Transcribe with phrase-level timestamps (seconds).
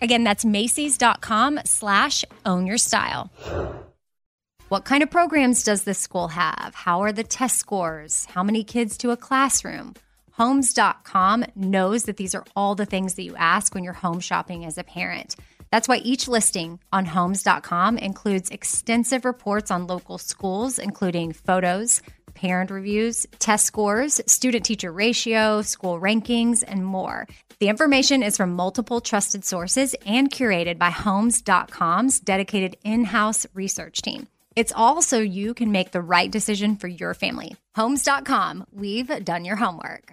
[0.00, 3.30] Again, that's Macy's.com slash own your style.
[4.68, 6.74] What kind of programs does this school have?
[6.74, 8.24] How are the test scores?
[8.26, 9.94] How many kids to a classroom?
[10.32, 14.64] Homes.com knows that these are all the things that you ask when you're home shopping
[14.64, 15.34] as a parent.
[15.72, 22.00] That's why each listing on homes.com includes extensive reports on local schools, including photos,
[22.40, 27.26] parent reviews, test scores, student teacher ratio, school rankings, and more.
[27.58, 34.00] The information is from multiple trusted sources and curated by Homes.com's dedicated in house research
[34.00, 34.26] team.
[34.56, 37.56] It's all so you can make the right decision for your family.
[37.76, 40.12] Homes.com, we've done your homework.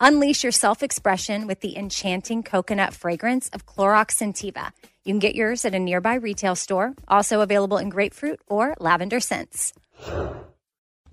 [0.00, 4.72] Unleash your self expression with the enchanting coconut fragrance of Clorox Scentiva.
[5.04, 9.20] You can get yours at a nearby retail store, also available in grapefruit or lavender
[9.20, 9.72] scents.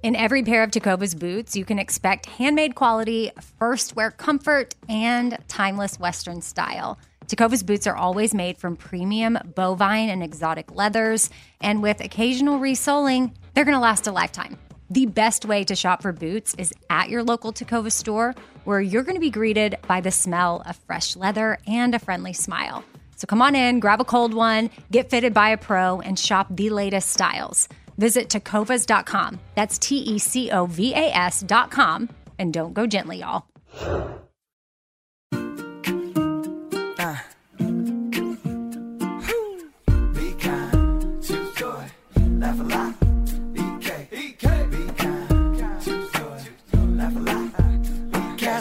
[0.02, 5.38] In every pair of Tecovas boots, you can expect handmade quality, first wear comfort, and
[5.48, 6.98] timeless Western style.
[7.28, 11.30] Tecovas boots are always made from premium bovine and exotic leathers,
[11.62, 14.58] and with occasional resoling, they're going to last a lifetime.
[14.92, 19.04] The best way to shop for boots is at your local Tecovas store, where you're
[19.04, 22.84] going to be greeted by the smell of fresh leather and a friendly smile.
[23.16, 26.48] So come on in, grab a cold one, get fitted by a pro, and shop
[26.50, 27.70] the latest styles.
[27.98, 29.40] Visit tecovas.com.
[29.56, 32.10] That's T E C O V A S.com.
[32.38, 34.21] And don't go gently, y'all.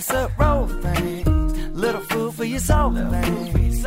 [0.00, 3.82] Casserole thing, little food for your soul thing.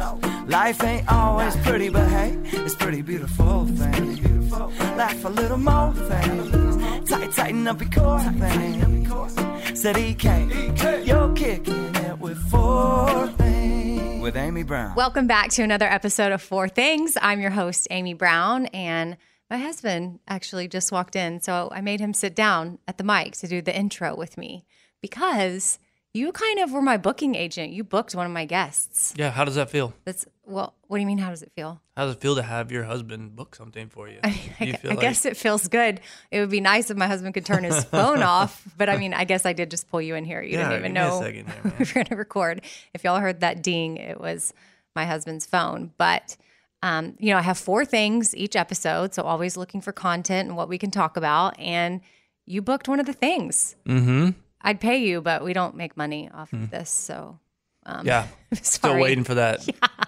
[0.47, 4.49] Life ain't always pretty, but hey, it's pretty beautiful thing.
[4.95, 7.05] Laugh a little more thing.
[7.05, 9.75] Tight, tighten up your core thing.
[9.75, 14.21] Said EK, you're kicking it with four things.
[14.21, 14.93] With Amy Brown.
[14.93, 17.17] Welcome back to another episode of Four Things.
[17.19, 19.17] I'm your host, Amy Brown, and
[19.49, 21.41] my husband actually just walked in.
[21.41, 24.67] So I made him sit down at the mic to do the intro with me
[25.01, 25.79] because
[26.13, 27.73] you kind of were my booking agent.
[27.73, 29.13] You booked one of my guests.
[29.17, 29.93] Yeah, how does that feel?
[30.05, 31.17] That's well, what do you mean?
[31.17, 31.81] How does it feel?
[31.97, 34.19] How does it feel to have your husband book something for you?
[34.23, 36.01] I, you I- I guess it feels good.
[36.31, 39.13] It would be nice if my husband could turn his phone off, but I mean,
[39.13, 40.41] I guess I did just pull you in here.
[40.41, 42.61] You Yeah, didn't even know we were going to record.
[42.93, 44.53] If y'all heard that ding, it was
[44.95, 45.93] my husband's phone.
[45.97, 46.35] But
[46.83, 50.57] um, you know, I have four things each episode, so always looking for content and
[50.57, 51.57] what we can talk about.
[51.57, 52.01] And
[52.45, 53.77] you booked one of the things.
[53.87, 54.31] Mm-hmm.
[54.63, 57.39] I'd pay you, but we don't make money off of this, so
[57.85, 59.67] um, Yeah, still waiting for that.
[59.81, 60.05] Yeah.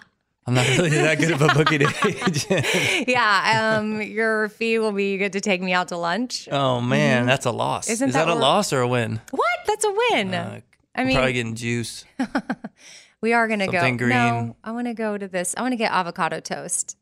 [0.48, 3.08] I'm not really that good of a booking agent.
[3.08, 6.48] yeah, um, your fee will be you get to take me out to lunch.
[6.52, 7.90] oh man, that's a loss.
[7.90, 9.20] Isn't Is that that, a loss or a win?
[9.32, 9.44] What?
[9.66, 10.36] That's a win.
[10.36, 10.60] Uh,
[10.94, 12.06] I I'm mean, probably getting juice.
[13.22, 13.72] we are gonna go.
[13.80, 14.10] something green.
[14.12, 15.56] No, I want to go to this.
[15.58, 16.96] I want to get avocado toast.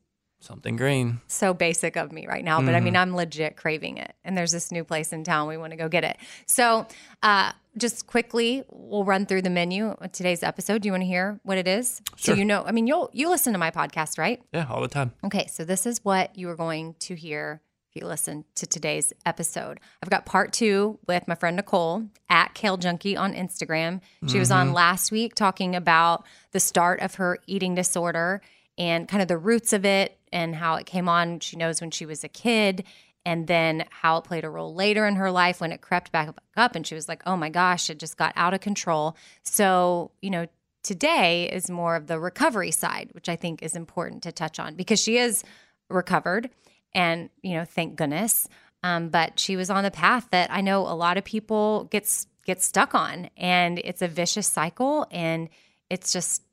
[0.43, 1.21] Something green.
[1.27, 2.83] So basic of me right now, but I Mm.
[2.83, 4.13] mean, I'm legit craving it.
[4.25, 5.47] And there's this new place in town.
[5.47, 6.17] We want to go get it.
[6.45, 6.85] So,
[7.23, 10.81] uh, just quickly, we'll run through the menu of today's episode.
[10.81, 12.01] Do you want to hear what it is?
[12.17, 14.41] So you know, I mean, you'll you listen to my podcast, right?
[14.51, 15.13] Yeah, all the time.
[15.23, 19.13] Okay, so this is what you are going to hear if you listen to today's
[19.25, 19.79] episode.
[20.03, 24.01] I've got part two with my friend Nicole at Kale Junkie on Instagram.
[24.27, 28.41] She was on last week talking about the start of her eating disorder
[28.77, 31.39] and kind of the roots of it and how it came on.
[31.39, 32.83] She knows when she was a kid.
[33.25, 36.35] And then how it played a role later in her life when it crept back
[36.57, 40.11] up, and she was like, "Oh my gosh, it just got out of control." So,
[40.21, 40.47] you know,
[40.83, 44.75] today is more of the recovery side, which I think is important to touch on
[44.75, 45.43] because she is
[45.89, 46.49] recovered
[46.93, 48.47] and, you know, thank goodness.
[48.83, 52.25] Um, but she was on the path that I know a lot of people get,
[52.45, 55.47] get stuck on and it's a vicious cycle and
[55.89, 56.43] it's just,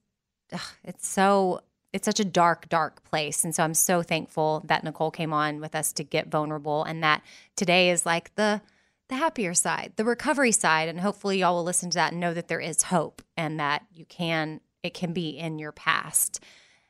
[0.52, 1.60] ugh, it's so,
[1.92, 3.44] it's such a dark, dark place.
[3.44, 7.02] And so I'm so thankful that Nicole came on with us to get vulnerable and
[7.02, 7.22] that
[7.56, 8.60] today is like the,
[9.08, 10.88] the happier side, the recovery side.
[10.88, 13.84] And hopefully, y'all will listen to that and know that there is hope and that
[13.92, 16.38] you can, it can be in your past.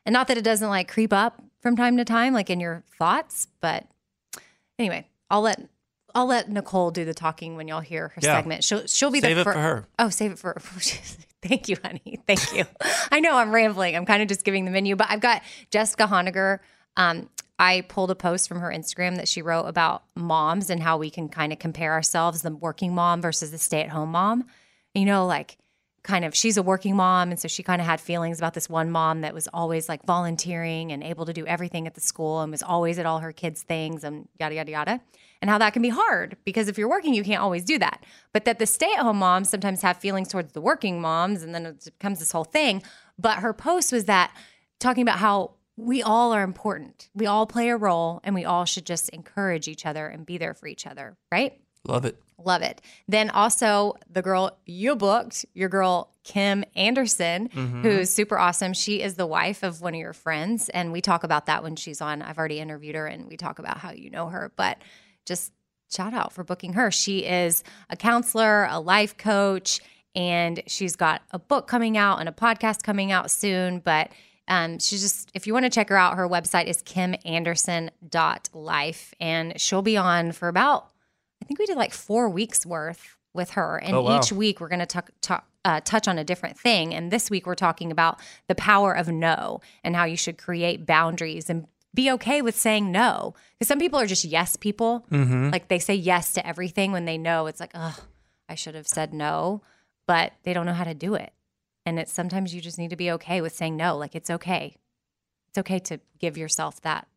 [0.05, 2.83] And not that it doesn't like creep up from time to time, like in your
[2.97, 3.85] thoughts, but
[4.79, 5.59] anyway, I'll let.
[6.13, 8.35] I'll let Nicole do the talking when y'all hear her Yeah.
[8.35, 8.65] segment.
[8.65, 9.87] She'll she'll be Save the it fir- for her.
[9.97, 10.57] Oh, save it for.
[10.65, 10.79] Oh,
[11.41, 12.19] Thank you, honey.
[12.27, 12.65] Thank you.
[13.11, 13.95] I know I'm rambling.
[13.95, 15.41] I'm kind of just giving the menu, but I've got
[15.71, 16.59] Jessica Honegger.
[16.97, 20.97] Um, I pulled a post from her Instagram that she wrote about moms and how
[20.97, 24.45] we can kind of compare ourselves, the working mom versus the stay at home mom.
[24.93, 25.57] You know, like
[26.03, 28.67] kind of she's a working mom and so she kind of had feelings about this
[28.67, 32.41] one mom that was always like volunteering and able to do everything at the school
[32.41, 35.01] and was always at all her kids things and yada yada yada
[35.41, 38.03] and how that can be hard because if you're working you can't always do that
[38.33, 41.85] but that the stay-at-home moms sometimes have feelings towards the working moms and then it
[41.97, 42.81] becomes this whole thing
[43.17, 44.35] but her post was that
[44.79, 48.65] talking about how we all are important we all play a role and we all
[48.65, 52.21] should just encourage each other and be there for each other right Love it.
[52.43, 52.81] Love it.
[53.07, 57.81] Then also the girl you booked, your girl Kim Anderson, mm-hmm.
[57.81, 58.73] who's super awesome.
[58.73, 61.75] She is the wife of one of your friends, and we talk about that when
[61.75, 62.21] she's on.
[62.21, 64.51] I've already interviewed her, and we talk about how you know her.
[64.55, 64.77] But
[65.25, 65.51] just
[65.91, 66.91] shout out for booking her.
[66.91, 69.79] She is a counselor, a life coach,
[70.15, 73.79] and she's got a book coming out and a podcast coming out soon.
[73.79, 74.11] But
[74.47, 79.59] um, she's just, if you want to check her out, her website is kimanderson.life, and
[79.59, 80.87] she'll be on for about
[81.41, 83.77] I think we did like four weeks worth with her.
[83.81, 84.19] And Oh, wow.
[84.19, 86.93] each week we're going to talk, uh, touch on a different thing.
[86.93, 90.85] And this week we're talking about the power of no and how you should create
[90.85, 93.33] boundaries and be okay with saying no.
[93.57, 95.05] Because some people are just yes people.
[95.11, 95.49] Mm-hmm.
[95.49, 97.97] Like they say yes to everything when they know it's like, oh,
[98.47, 99.61] I should have said no,
[100.07, 101.33] but they don't know how to do it.
[101.85, 103.97] And it's sometimes you just need to be okay with saying no.
[103.97, 104.77] Like it's okay.
[105.49, 107.07] It's okay to give yourself that.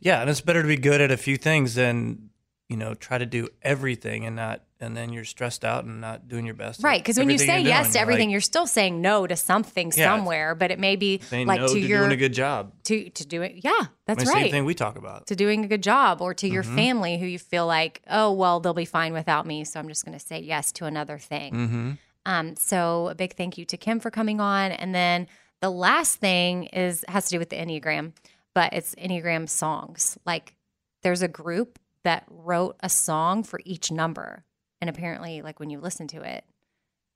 [0.00, 2.30] Yeah, and it's better to be good at a few things than
[2.68, 6.26] you know try to do everything and not and then you're stressed out and not
[6.26, 6.82] doing your best.
[6.82, 9.36] Right, because when you say yes doing, to everything, like, you're still saying no to
[9.36, 10.16] something Yeah.
[10.16, 12.72] somewhere, but it may be like no to to your doing a good job.
[12.84, 13.60] to to do it.
[13.62, 14.42] Yeah, I that's mean, right.
[14.44, 15.28] Same thing we talk about.
[15.28, 16.54] To doing a good job, or to Mm-hmm.
[16.54, 19.88] your family who you feel like, oh well, they'll be fine without me, so I'm
[19.88, 21.52] just going to say yes to another thing.
[21.54, 21.90] Mm-hmm.
[22.26, 25.28] Um, so a big thank you to Kim for coming on, and then
[25.60, 28.12] the last thing is has to do with the Enneagram,
[28.54, 30.18] but it's Enneagram songs.
[30.26, 30.54] Like
[31.02, 34.44] there's a group that wrote a song for each number,
[34.80, 36.44] and apparently, like when you listen to it,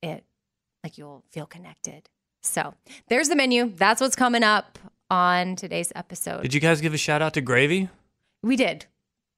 [0.02, 0.24] it
[0.84, 2.08] like you'll feel connected.
[2.42, 2.74] So
[3.08, 3.72] there's the menu.
[3.74, 4.78] That's what's coming up
[5.10, 6.42] on today's episode.
[6.42, 7.88] Did you guys give a shout out to Gravy?
[8.42, 8.86] We did.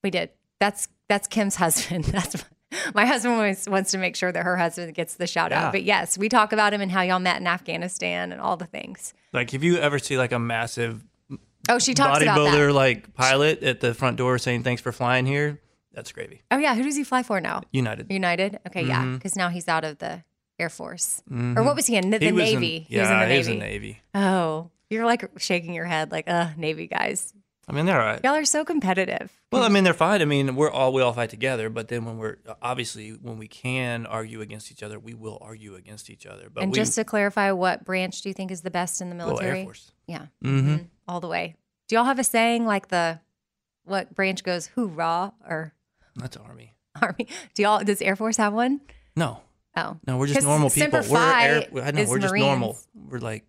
[0.05, 0.31] We did.
[0.61, 2.05] That's that's Kim's husband.
[2.05, 2.45] That's
[2.95, 5.67] my husband always wants to make sure that her husband gets the shout Yeah.
[5.67, 5.73] out.
[5.73, 8.67] But yes, we talk about him and how y'all met in Afghanistan and all the
[8.67, 9.15] things.
[9.33, 11.03] Like, if you ever see like a massive
[11.69, 12.73] Oh, she talks about bodybuilder that.
[12.73, 15.61] like pilot at the front door saying thanks for flying here,
[15.93, 16.43] that's Gravy.
[16.51, 17.63] Oh yeah, who does he fly for now?
[17.73, 18.11] United.
[18.11, 18.59] United.
[18.69, 19.15] Okay, yeah, Mhm.
[19.17, 20.23] because now he's out of the
[20.59, 22.11] Air Force or what was he in?
[22.11, 22.87] The, the He was in- Navy.
[22.89, 23.93] yeah, he was in the Navy.
[23.93, 24.03] Navy.
[24.15, 27.33] Oh, you're like shaking your head, like, uh, Navy guys.
[27.69, 28.21] I mean, they're all right.
[28.25, 29.31] Y'all are so competitive.
[29.51, 30.21] Well, I mean, they're fine.
[30.21, 31.71] I mean, we're all we all fight together.
[31.71, 35.75] But then when we're obviously when we can argue against each other, we will argue
[35.75, 36.51] against each other.
[36.53, 39.09] But and we just to clarify, what branch do you think is the best in
[39.09, 39.61] the military?
[39.61, 39.93] Air Force.
[40.07, 40.27] Yeah.
[40.45, 40.69] Mm-hmm.
[40.75, 40.87] Mhm.
[41.07, 41.55] all the way.
[41.89, 43.21] Do y'all have a saying like the
[43.85, 45.73] what branch goes hoorah or
[46.17, 46.75] That's Army.
[47.01, 47.27] army?
[47.55, 48.83] Do y'all does Air Force have one?
[49.17, 49.41] No,
[49.77, 49.97] Oh.
[50.07, 51.01] no, we're just normal people.
[51.09, 51.65] We're air.
[51.83, 52.47] I know we're just Marines.
[52.47, 52.79] normal.
[53.09, 53.45] We're like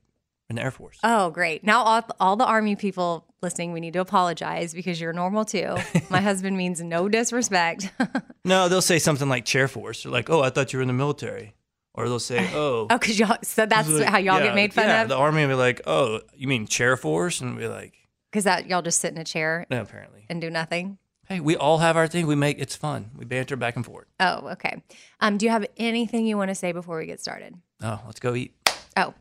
[0.49, 0.99] in the Air Force.
[1.03, 1.63] Oh, great.
[1.63, 5.75] Now all, all the army people listening, we need to apologize because you're normal too.
[6.09, 7.91] My husband means no disrespect.
[8.45, 10.01] No, they'll say something like Chair Force.
[10.03, 11.53] They're like, "Oh, I thought you were in the military,"
[11.93, 14.73] or they'll say, "Oh." oh, cuz y'all so that's like- how y'all yeah, get made
[14.73, 17.67] fun yeah, of The Army will be like, "Oh, you mean Chair Force?" And we'll
[17.67, 17.93] be like,
[18.31, 20.97] cuz that y'all just sit in a chair "No, apparently." and do nothing.
[21.27, 22.25] Hey, we all have our thing.
[22.25, 23.11] We make it's fun.
[23.15, 24.07] We banter back and forth.
[24.19, 24.81] Oh, okay.
[25.19, 27.53] Um do you have anything you want to say before we get started?
[27.83, 28.53] Oh, let's go eat.
[28.97, 29.13] Oh.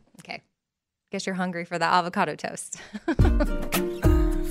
[1.10, 2.78] Guess you're hungry for the avocado toast.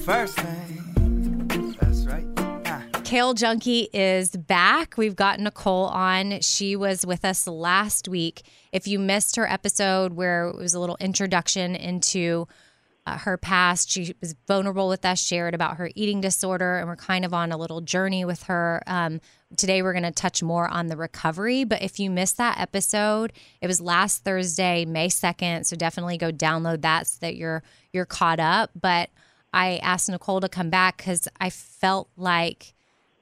[0.03, 2.25] First thing, that's right.
[2.65, 2.81] Ah.
[3.03, 4.97] Kale Junkie is back.
[4.97, 6.41] We've got Nicole on.
[6.41, 8.41] She was with us last week.
[8.71, 12.47] If you missed her episode where it was a little introduction into
[13.05, 16.95] uh, her past, she was vulnerable with us, shared about her eating disorder, and we're
[16.95, 18.81] kind of on a little journey with her.
[18.87, 19.21] Um,
[19.55, 21.63] today, we're going to touch more on the recovery.
[21.63, 25.65] But if you missed that episode, it was last Thursday, May second.
[25.65, 27.63] So definitely go download that so that you're
[27.93, 28.71] you're caught up.
[28.79, 29.09] But
[29.53, 32.73] I asked Nicole to come back because I felt like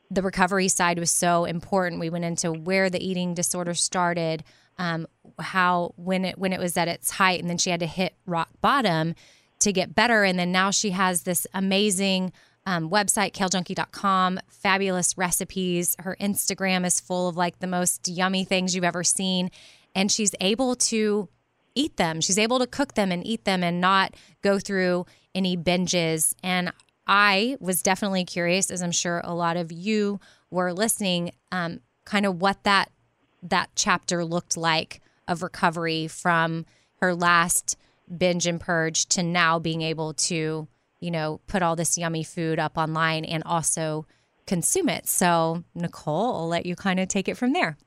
[0.10, 2.00] the recovery side was so important.
[2.00, 4.44] We went into where the eating disorder started,
[4.77, 5.08] um,
[5.39, 8.15] how when it when it was at its height, and then she had to hit
[8.25, 9.15] rock bottom
[9.60, 10.24] to get better.
[10.24, 12.34] And then now she has this amazing
[12.65, 14.39] um, website, kalejunkie.com.
[14.50, 15.95] Fabulous recipes.
[16.00, 19.51] Her Instagram is full of like the most yummy things you've ever seen.
[19.93, 21.29] And she's able to
[21.75, 22.22] eat them.
[22.22, 26.34] She's able to cook them and eat them and not go through any binges.
[26.41, 26.72] And
[27.07, 30.19] I was definitely curious, as I'm sure a lot of you
[30.50, 32.91] were listening, um, kind of what that
[33.43, 36.65] that chapter looked like of recovery from
[37.00, 37.77] her last
[38.17, 40.67] binge and purge to now being able to,
[41.05, 44.07] you know, put all this yummy food up online and also
[44.47, 45.07] consume it.
[45.07, 47.77] So, Nicole, I'll let you kind of take it from there.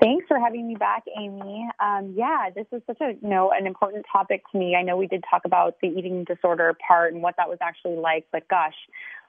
[0.00, 1.68] Thanks for having me back, Amy.
[1.78, 4.74] Um, yeah, this is such a you know an important topic to me.
[4.74, 7.96] I know we did talk about the eating disorder part and what that was actually
[7.96, 8.74] like, but gosh,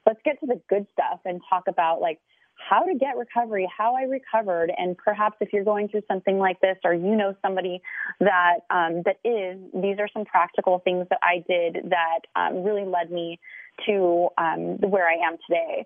[0.07, 2.19] let's get to the good stuff and talk about like
[2.55, 6.59] how to get recovery, how I recovered, and perhaps if you're going through something like
[6.61, 7.81] this or you know somebody
[8.19, 12.85] that um, that is, these are some practical things that I did that um, really
[12.85, 13.39] led me
[13.85, 15.85] to um, where I am today.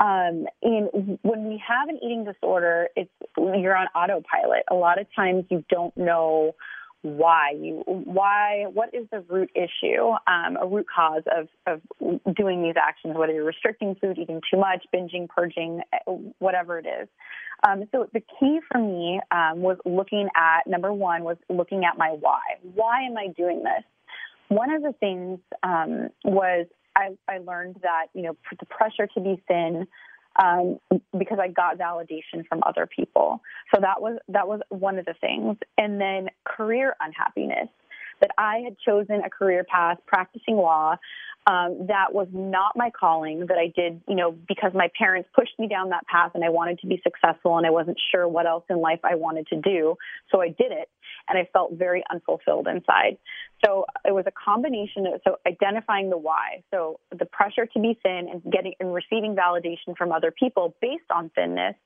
[0.00, 4.64] Um, and when we have an eating disorder, it's you're on autopilot.
[4.70, 6.54] A lot of times you don't know
[7.02, 11.80] why you why what is the root issue um, a root cause of of
[12.34, 15.80] doing these actions whether you're restricting food eating too much binging purging
[16.38, 17.08] whatever it is.
[17.66, 21.98] Um, so the key for me um, was looking at number one was looking at
[21.98, 22.40] my why.
[22.74, 23.84] Why am i doing this?
[24.48, 26.66] One of the things um, was
[26.96, 29.86] I, I learned that you know the pressure to be thin
[30.36, 30.78] um,
[31.18, 33.40] because I got validation from other people.
[33.74, 35.56] So that was that was one of the things.
[35.78, 37.68] And then career unhappiness
[38.20, 40.96] that I had chosen a career path practicing law
[41.46, 45.58] um, that was not my calling that I did, you know, because my parents pushed
[45.58, 48.46] me down that path and I wanted to be successful and I wasn't sure what
[48.46, 49.96] else in life I wanted to do.
[50.30, 50.88] So I did it
[51.28, 53.18] and I felt very unfulfilled inside.
[53.64, 56.62] So it was a combination of so identifying the why.
[56.72, 61.10] So the pressure to be thin and getting and receiving validation from other people based
[61.14, 61.76] on thinness.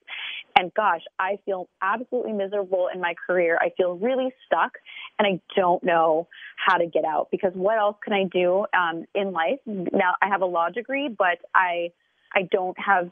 [0.59, 3.59] And gosh, I feel absolutely miserable in my career.
[3.61, 4.73] I feel really stuck
[5.19, 9.05] and I don't know how to get out because what else can I do um,
[9.14, 9.59] in life?
[9.66, 11.93] Now I have a law degree, but I
[12.35, 13.11] I don't have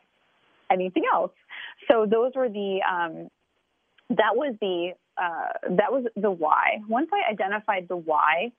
[0.70, 1.32] anything else.
[1.90, 3.28] So those were the um,
[4.10, 6.80] that was the uh, that was the why.
[6.88, 8.52] Once I identified the why,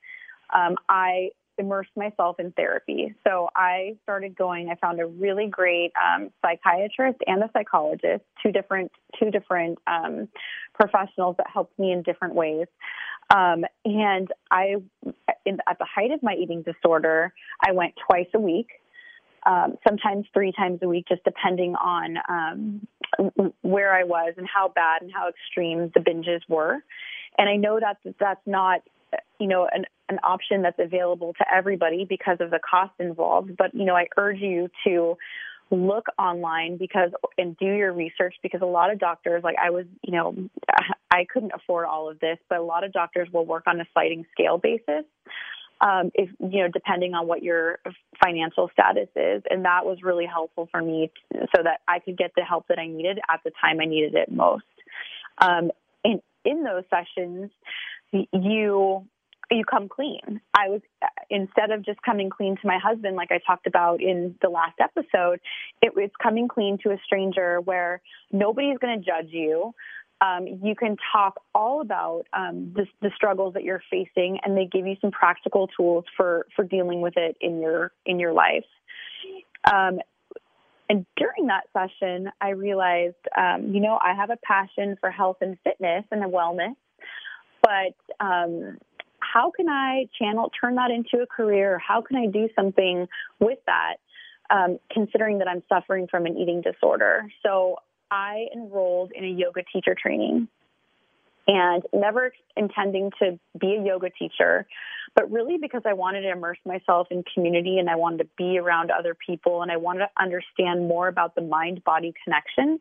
[0.54, 3.14] um, I immersed myself in therapy.
[3.26, 4.70] So I started going.
[4.70, 10.28] I found a really great um, psychiatrist and a psychologist, two different two different um,
[10.74, 12.68] professionals that helped me in different ways.
[13.34, 14.76] Um, and I,
[15.46, 17.34] in, at the height of my eating disorder,
[17.66, 18.68] I went twice a week
[19.46, 22.88] um, sometimes three times a week, just depending on um,
[23.62, 26.80] where I was and how bad and how extreme the binges were.
[27.38, 28.82] And I know that that's not,
[29.40, 33.56] you know, an, an option that's available to everybody because of the cost involved.
[33.58, 35.18] But you know, I urge you to
[35.72, 39.86] look online because and do your research because a lot of doctors like I was
[40.04, 40.36] you know
[41.12, 43.86] I couldn't afford all of this but a lot of doctors will work on a
[43.94, 45.06] sliding scale basis
[45.82, 47.80] um, if you know, depending on what your
[48.24, 52.32] financial status is, and that was really helpful for me, so that I could get
[52.36, 54.64] the help that I needed at the time I needed it most.
[55.38, 55.72] Um,
[56.04, 57.52] and in those sessions,
[58.12, 59.06] you
[59.52, 60.42] you come clean.
[60.58, 60.82] I was
[61.30, 64.80] instead of just coming clean to my husband, like I talked about in the last
[64.80, 65.40] episode,
[65.82, 68.02] it was coming clean to a stranger where
[68.32, 69.74] nobody's going to judge you
[70.22, 74.66] um, you can talk all about um, the, the, struggles that you're facing, and they
[74.66, 78.66] give you some practical tools for for dealing with it in your in your life.
[79.72, 80.00] Um,
[80.90, 85.38] and during that session, I realized, um, you know, I have a passion for health
[85.42, 86.76] and fitness and wellness,
[87.62, 88.78] but um,
[89.20, 91.80] how can I channel turn that into a career?
[91.80, 93.08] How can I do something
[93.40, 93.96] with that?
[94.52, 97.28] Um, considering that I'm suffering from an eating disorder.
[97.42, 97.78] So
[98.12, 100.48] I enrolled in a yoga teacher training
[101.48, 104.66] and never intending to be a yoga teacher,
[105.16, 108.58] but really because I wanted to immerse myself in community and I wanted to be
[108.58, 112.80] around other people and I wanted to understand more about the mind body connection.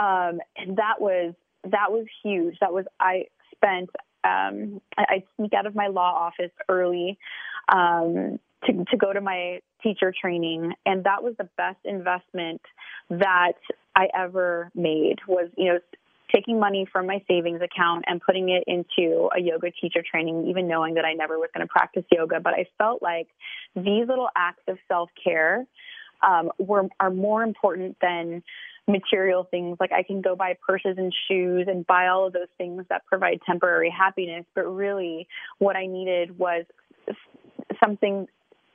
[0.00, 1.34] Um, and that was
[1.64, 2.56] that was huge.
[2.60, 3.90] That was I spent
[4.24, 7.18] um, I'd sneak out of my law office early
[7.68, 12.60] um, to to go to my teacher training, and that was the best investment
[13.10, 13.54] that
[13.96, 15.18] I ever made.
[15.26, 15.78] Was you know
[16.34, 20.66] taking money from my savings account and putting it into a yoga teacher training, even
[20.66, 22.40] knowing that I never was going to practice yoga.
[22.40, 23.28] But I felt like
[23.76, 25.66] these little acts of self care
[26.26, 28.42] um, were are more important than
[28.88, 29.76] material things.
[29.78, 33.04] Like I can go buy purses and shoes and buy all of those things that
[33.06, 34.44] provide temporary happiness.
[34.54, 36.64] But really, what I needed was
[37.82, 38.26] something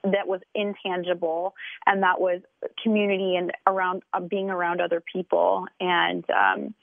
[0.04, 1.54] that was intangible,
[1.86, 2.42] and that was
[2.84, 6.74] community and around uh, being around other people and um,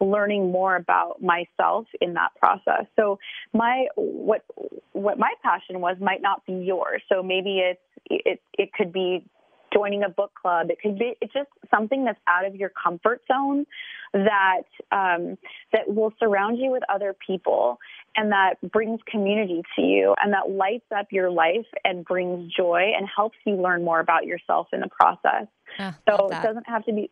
[0.00, 2.86] learning more about myself in that process.
[2.96, 3.18] So
[3.52, 4.44] my what
[4.92, 7.02] what my passion was might not be yours.
[7.10, 9.24] So maybe it's it it could be
[9.72, 10.70] joining a book club.
[10.70, 13.66] It could be it's just something that's out of your comfort zone
[14.12, 15.38] that um,
[15.72, 17.78] that will surround you with other people
[18.16, 22.92] and that brings community to you and that lights up your life and brings joy
[22.96, 25.46] and helps you learn more about yourself in the process.
[25.78, 27.10] Oh, so it doesn't have to be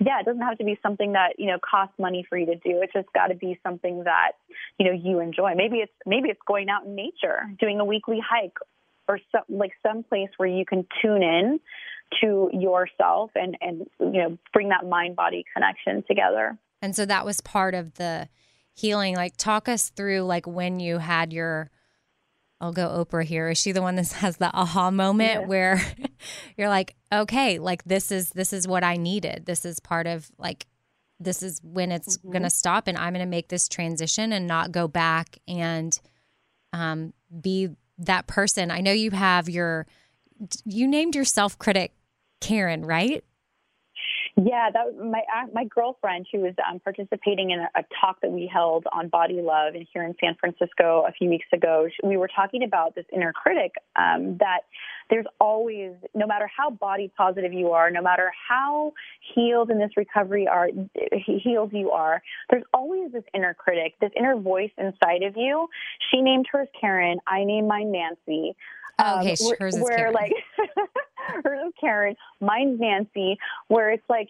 [0.00, 2.54] yeah, it doesn't have to be something that, you know, costs money for you to
[2.54, 2.80] do.
[2.82, 4.32] It's just got to be something that,
[4.78, 5.54] you know, you enjoy.
[5.56, 8.56] Maybe it's maybe it's going out in nature, doing a weekly hike
[9.08, 11.58] or some like some place where you can tune in
[12.20, 17.24] to yourself and and you know bring that mind body connection together and so that
[17.24, 18.28] was part of the
[18.74, 21.70] healing like talk us through like when you had your
[22.60, 23.50] I'll go Oprah here.
[23.50, 25.46] Is she the one that has the aha moment yeah.
[25.46, 25.80] where
[26.56, 29.46] you're like, okay, like this is this is what I needed.
[29.46, 30.66] This is part of like
[31.20, 32.32] this is when it's mm-hmm.
[32.32, 35.98] going to stop and I'm going to make this transition and not go back and
[36.72, 38.70] um, be that person.
[38.70, 39.86] I know you have your
[40.64, 41.92] you named your self critic
[42.40, 43.24] Karen, right?
[44.36, 46.26] Yeah, that my my girlfriend.
[46.30, 49.84] She was um, participating in a, a, talk that we held on body love and
[49.92, 51.88] here in San Francisco a few weeks ago.
[52.04, 54.60] We were talking about this inner critic um, that
[55.10, 58.92] there's always, no matter how body positive you are, no matter how
[59.34, 60.68] healed in this recovery are
[61.26, 65.68] healed you are, there's always this inner critic, this inner voice inside of you.
[66.10, 67.18] She named hers Karen.
[67.26, 68.54] I named mine Nancy.
[68.98, 70.14] Oh, okay, um, hers is where Karen.
[70.14, 70.32] like
[71.44, 73.38] hers is Karen, mine's Nancy,
[73.68, 74.28] where it's like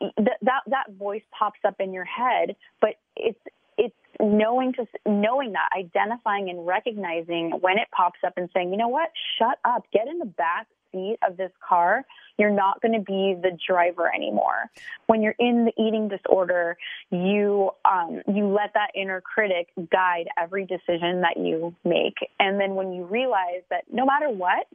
[0.00, 3.38] that that that voice pops up in your head, but it's
[3.76, 8.76] it's knowing to knowing that, identifying and recognizing when it pops up and saying, you
[8.76, 12.04] know what, shut up, get in the back seat of this car,
[12.38, 14.70] you're not going to be the driver anymore.
[15.06, 16.76] When you're in the eating disorder,
[17.10, 22.74] you um, you let that inner critic guide every decision that you make, and then
[22.74, 24.66] when you realize that no matter what,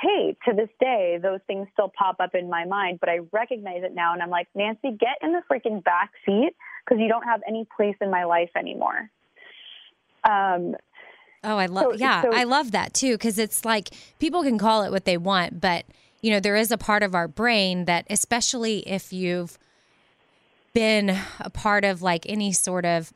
[0.00, 3.82] hey, to this day, those things still pop up in my mind, but I recognize
[3.82, 6.50] it now, and I'm like, Nancy, get in the freaking back seat
[6.84, 9.10] because you don't have any place in my life anymore.
[10.28, 10.74] Um,
[11.44, 13.16] Oh, I love, so, yeah, so, I love that too.
[13.18, 15.84] Cause it's like people can call it what they want, but
[16.20, 19.56] you know, there is a part of our brain that, especially if you've
[20.74, 23.12] been a part of like any sort of,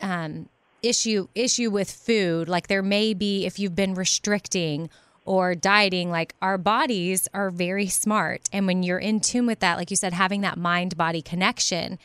[0.00, 0.48] um,
[0.82, 4.90] issue issue with food like there may be if you've been restricting
[5.24, 9.76] or dieting like our bodies are very smart and when you're in tune with that
[9.76, 11.98] like you said having that mind body connection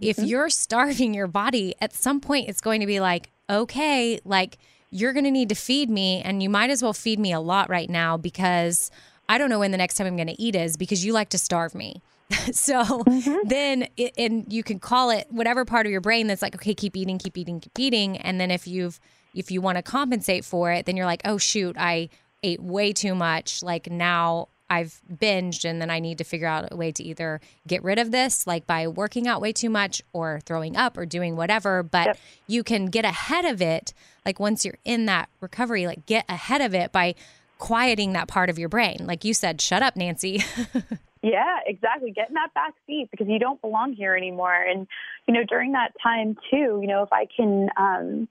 [0.00, 0.26] if mm-hmm.
[0.26, 4.58] you're starving your body at some point it's going to be like okay like
[4.90, 7.40] you're going to need to feed me and you might as well feed me a
[7.40, 8.90] lot right now because
[9.28, 11.30] I don't know when the next time I'm going to eat is because you like
[11.30, 12.02] to starve me.
[12.52, 13.48] so mm-hmm.
[13.48, 16.74] then it, and you can call it whatever part of your brain that's like okay
[16.74, 18.98] keep eating keep eating keep eating and then if you've
[19.32, 22.08] if you want to compensate for it then you're like oh shoot I
[22.42, 26.68] ate way too much like now I've binged and then I need to figure out
[26.72, 30.02] a way to either get rid of this, like by working out way too much
[30.12, 31.82] or throwing up or doing whatever.
[31.82, 32.18] But yep.
[32.46, 33.94] you can get ahead of it,
[34.24, 37.14] like once you're in that recovery, like get ahead of it by
[37.58, 38.98] quieting that part of your brain.
[39.00, 40.42] Like you said, shut up, Nancy.
[41.26, 42.12] Yeah, exactly.
[42.12, 44.54] Get in that back seat because you don't belong here anymore.
[44.54, 44.86] And,
[45.26, 48.28] you know, during that time too, you know, if I can, um,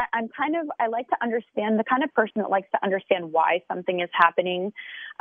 [0.00, 2.82] I, I'm kind of, I like to understand the kind of person that likes to
[2.82, 4.72] understand why something is happening.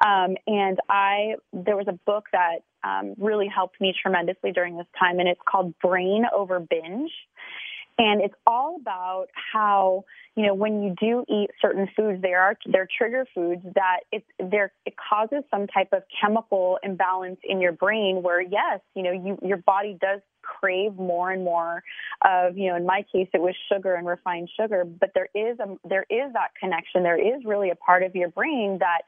[0.04, 4.88] Um, and I, there was a book that um, really helped me tremendously during this
[4.98, 7.12] time, and it's called Brain Over Binge.
[8.02, 12.58] And it's all about how, you know, when you do eat certain foods, there are
[12.66, 17.74] they're trigger foods that it there it causes some type of chemical imbalance in your
[17.74, 21.84] brain where yes, you know, you your body does crave more and more
[22.26, 25.60] of, you know, in my case it was sugar and refined sugar, but there is
[25.60, 27.04] a there is that connection.
[27.04, 29.04] There is really a part of your brain that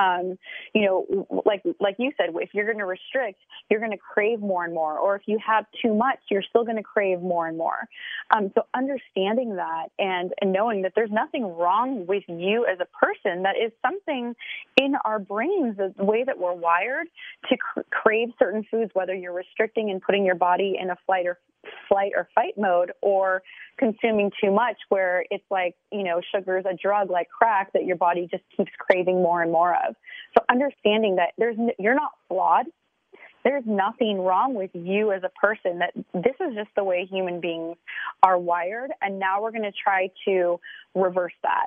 [0.00, 0.38] um,
[0.74, 4.40] you know, like like you said, if you're going to restrict, you're going to crave
[4.40, 7.46] more and more, or if you have too much, you're still going to crave more
[7.46, 7.88] and more.
[8.34, 12.86] Um, so understanding that and, and knowing that there's nothing wrong with you as a
[13.04, 14.34] person, that is something
[14.80, 17.08] in our brains, the way that we're wired
[17.50, 21.26] to cr- crave certain foods, whether you're restricting and putting your body in a flight
[21.26, 21.38] or
[21.92, 23.42] flight or fight mode or
[23.78, 27.84] consuming too much where it's like, you know, sugar is a drug like crack that
[27.84, 29.94] your body just keeps craving more and more of.
[30.36, 32.66] So understanding that there's you're not flawed.
[33.44, 37.40] There's nothing wrong with you as a person that this is just the way human
[37.40, 37.76] beings
[38.22, 40.60] are wired and now we're going to try to
[40.94, 41.66] reverse that.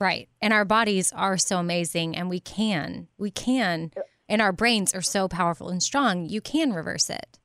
[0.00, 0.28] Right.
[0.42, 3.92] And our bodies are so amazing and we can, we can,
[4.28, 7.38] and our brains are so powerful and strong, you can reverse it.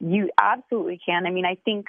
[0.00, 1.26] You absolutely can.
[1.26, 1.86] I mean, I think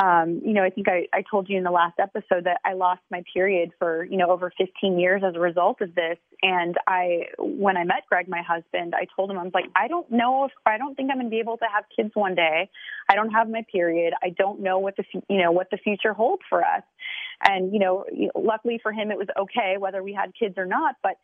[0.00, 2.74] um, you know, I think I, I told you in the last episode that I
[2.74, 6.16] lost my period for, you know, over 15 years as a result of this.
[6.42, 9.88] And I, when I met Greg, my husband, I told him, I was like, I
[9.88, 12.34] don't know if, I don't think I'm going to be able to have kids one
[12.34, 12.70] day.
[13.08, 14.14] I don't have my period.
[14.22, 16.82] I don't know what the, you know, what the future holds for us.
[17.42, 20.96] And, you know, luckily for him, it was okay whether we had kids or not.
[21.02, 21.16] But,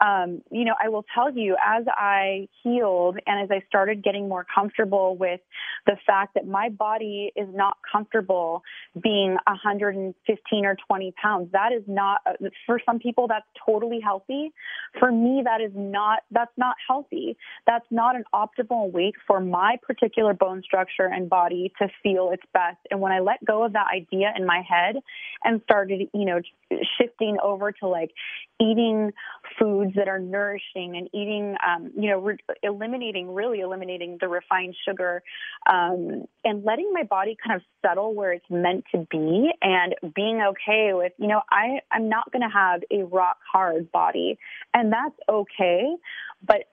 [0.00, 4.28] um, you know, I will tell you, as I healed and as I started getting
[4.28, 5.40] more comfortable with
[5.86, 8.62] the fact that my body is not comfortable
[9.02, 12.20] being 115 or 20 pounds, that is not,
[12.66, 14.52] for some people, that's totally healthy.
[14.98, 17.36] For me, that is not, that's not healthy.
[17.66, 22.42] That's not an optimal weight for my particular bone structure and body to feel its
[22.54, 22.78] best.
[22.90, 24.96] And when I let go of that idea in my head
[25.44, 26.40] and started, you know,
[26.98, 28.12] shifting over to like
[28.60, 29.12] eating
[29.58, 34.74] foods that are nourishing and eating, um, you know, re- eliminating, really eliminating the refined
[34.86, 35.22] sugar
[35.70, 40.40] um, and letting my body kind of settle where it's meant to be and being
[40.42, 44.38] okay with, you know, I, I'm not going to have a rock hard body
[44.74, 45.94] and that's okay.
[46.46, 46.64] But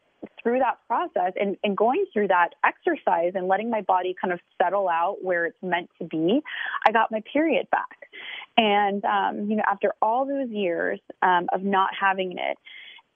[0.41, 4.39] through that process and, and going through that exercise and letting my body kind of
[4.61, 6.41] settle out where it's meant to be,
[6.87, 8.09] I got my period back.
[8.57, 12.57] And, um, you know, after all those years um, of not having it,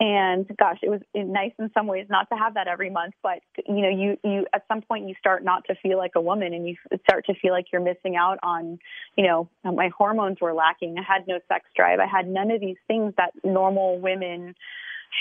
[0.02, 3.40] and gosh, it was nice in some ways not to have that every month, but
[3.68, 6.56] you know, you you at some point you start not to feel like a woman,
[6.56, 6.76] and you
[7.08, 8.80] start to feel like you're missing out on,
[9.16, 10.96] you know, my hormones were lacking.
[10.98, 12.00] I had no sex drive.
[12.00, 14.56] I had none of these things that normal women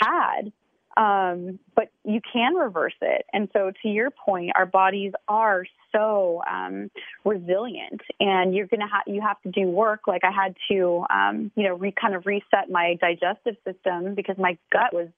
[0.00, 0.50] had.
[0.96, 3.24] Um, but you can reverse it.
[3.32, 6.90] And so, to your point, our bodies are so um,
[7.24, 10.08] resilient, and you're gonna have you have to do work.
[10.08, 14.36] Like I had to, um, you know, re- kind of reset my digestive system because
[14.36, 15.08] my gut was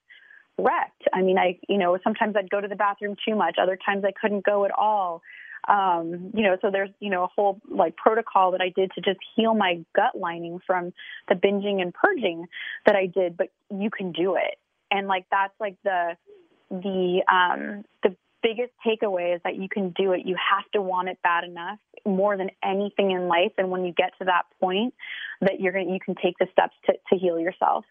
[0.59, 1.09] wrecked.
[1.13, 3.57] I mean, I, you know, sometimes I'd go to the bathroom too much.
[3.61, 5.23] Other times I couldn't go at all.
[5.69, 9.01] Um, you know, so there's, you know, a whole like protocol that I did to
[9.01, 10.93] just heal my gut lining from
[11.29, 12.47] the binging and purging
[12.85, 14.59] that I did, but you can do it
[14.93, 16.17] and like that's like the
[16.71, 20.23] the um the biggest takeaway is that you can do it.
[20.25, 23.53] You have to want it bad enough more than anything in life.
[23.57, 24.95] And when you get to that point
[25.41, 27.85] that you're going to you can take the steps to to heal yourself.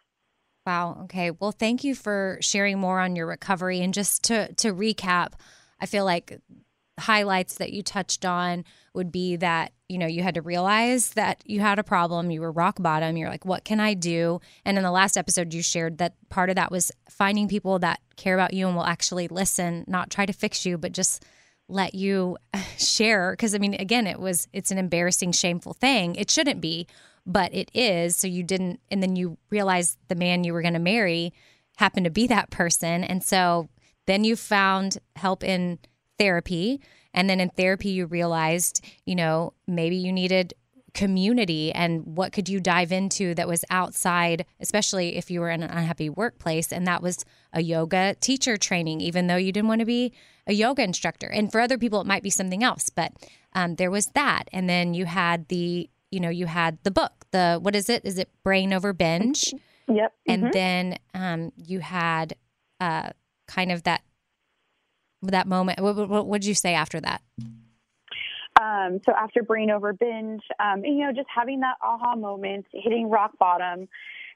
[0.65, 0.99] Wow.
[1.03, 1.31] Okay.
[1.31, 3.81] Well thank you for sharing more on your recovery.
[3.81, 5.33] And just to to recap
[5.81, 6.39] i feel like
[7.01, 11.41] highlights that you touched on would be that you know you had to realize that
[11.45, 14.39] you had a problem you were rock bottom you're like what can i do?
[14.65, 17.99] And in the last episode you shared that part of that was finding people that
[18.15, 21.23] care about you and will actually listen not try to fix you but just
[21.67, 22.37] let you
[22.77, 23.31] share.
[23.31, 26.15] Because i mean again it was it's an embarrassing shameful thing.
[26.15, 26.87] It shouldn't be
[27.25, 28.15] but it is.
[28.15, 31.33] So you didn't and then you realized the man you were going to marry
[31.77, 33.03] happened to be that person.
[33.03, 33.69] And so
[34.07, 35.79] then you found help in
[36.21, 36.79] therapy.
[37.13, 40.53] And then in therapy, you realized, you know, maybe you needed
[40.93, 45.63] community and what could you dive into that was outside, especially if you were in
[45.63, 46.71] an unhappy workplace.
[46.71, 50.13] And that was a yoga teacher training, even though you didn't want to be
[50.47, 51.27] a yoga instructor.
[51.27, 53.13] And for other people, it might be something else, but
[53.53, 54.43] um, there was that.
[54.51, 58.05] And then you had the, you know, you had the book, the, what is it?
[58.05, 59.53] Is it Brain Over Binge?
[59.87, 60.13] Yep.
[60.27, 60.51] And mm-hmm.
[60.51, 62.35] then um, you had
[62.79, 63.11] uh,
[63.47, 64.01] kind of that
[65.21, 65.79] that moment?
[65.79, 67.21] What, what would you say after that?
[68.61, 73.09] Um, so after brain over binge, um, you know, just having that aha moment, hitting
[73.09, 73.87] rock bottom,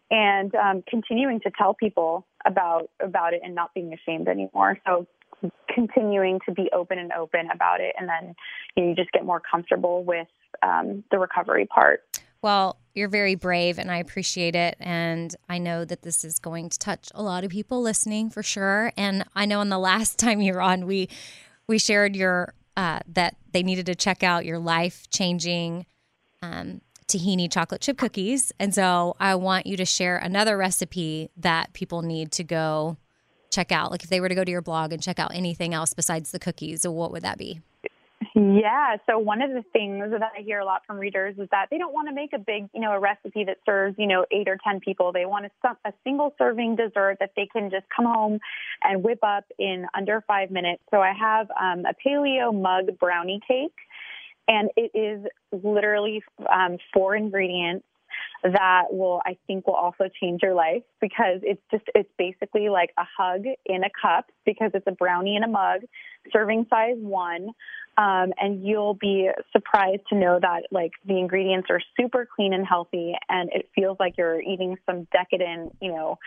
[0.09, 4.79] and um, continuing to tell people about about it and not being ashamed anymore.
[4.85, 5.07] So
[5.73, 8.35] continuing to be open and open about it, and then
[8.75, 10.27] you, know, you just get more comfortable with
[10.63, 12.01] um, the recovery part.
[12.41, 14.77] Well, you're very brave and I appreciate it.
[14.79, 18.41] And I know that this is going to touch a lot of people listening for
[18.41, 18.91] sure.
[18.97, 21.09] And I know in the last time you were on, we
[21.67, 25.85] we shared your uh, that they needed to check out your life changing
[26.41, 28.51] um, tahini chocolate chip cookies.
[28.59, 32.97] And so I want you to share another recipe that people need to go
[33.51, 33.91] check out.
[33.91, 36.31] Like if they were to go to your blog and check out anything else besides
[36.31, 37.61] the cookies, what would that be?
[38.35, 38.97] Yeah.
[39.09, 41.77] So one of the things that I hear a lot from readers is that they
[41.77, 44.47] don't want to make a big, you know, a recipe that serves, you know, eight
[44.47, 45.11] or 10 people.
[45.11, 48.39] They want a, a single serving dessert that they can just come home
[48.83, 50.81] and whip up in under five minutes.
[50.91, 53.75] So I have um, a paleo mug brownie cake
[54.47, 55.25] and it is
[55.63, 57.85] literally um, four ingredients
[58.43, 62.91] that will I think will also change your life because it's just it's basically like
[62.97, 65.81] a hug in a cup because it's a brownie in a mug,
[66.31, 67.49] serving size one.
[67.97, 72.65] Um, and you'll be surprised to know that like the ingredients are super clean and
[72.67, 76.17] healthy, and it feels like you're eating some decadent, you know,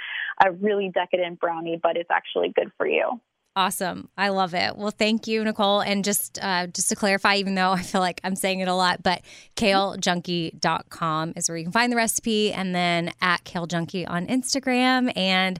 [0.44, 3.20] a really decadent brownie, but it's actually good for you.
[3.58, 4.08] Awesome.
[4.16, 4.76] I love it.
[4.76, 5.80] Well, thank you, Nicole.
[5.80, 8.74] And just uh, just to clarify, even though I feel like I'm saying it a
[8.74, 9.22] lot, but
[9.56, 15.12] kalejunkie.com is where you can find the recipe and then at kalejunkie on Instagram.
[15.16, 15.58] And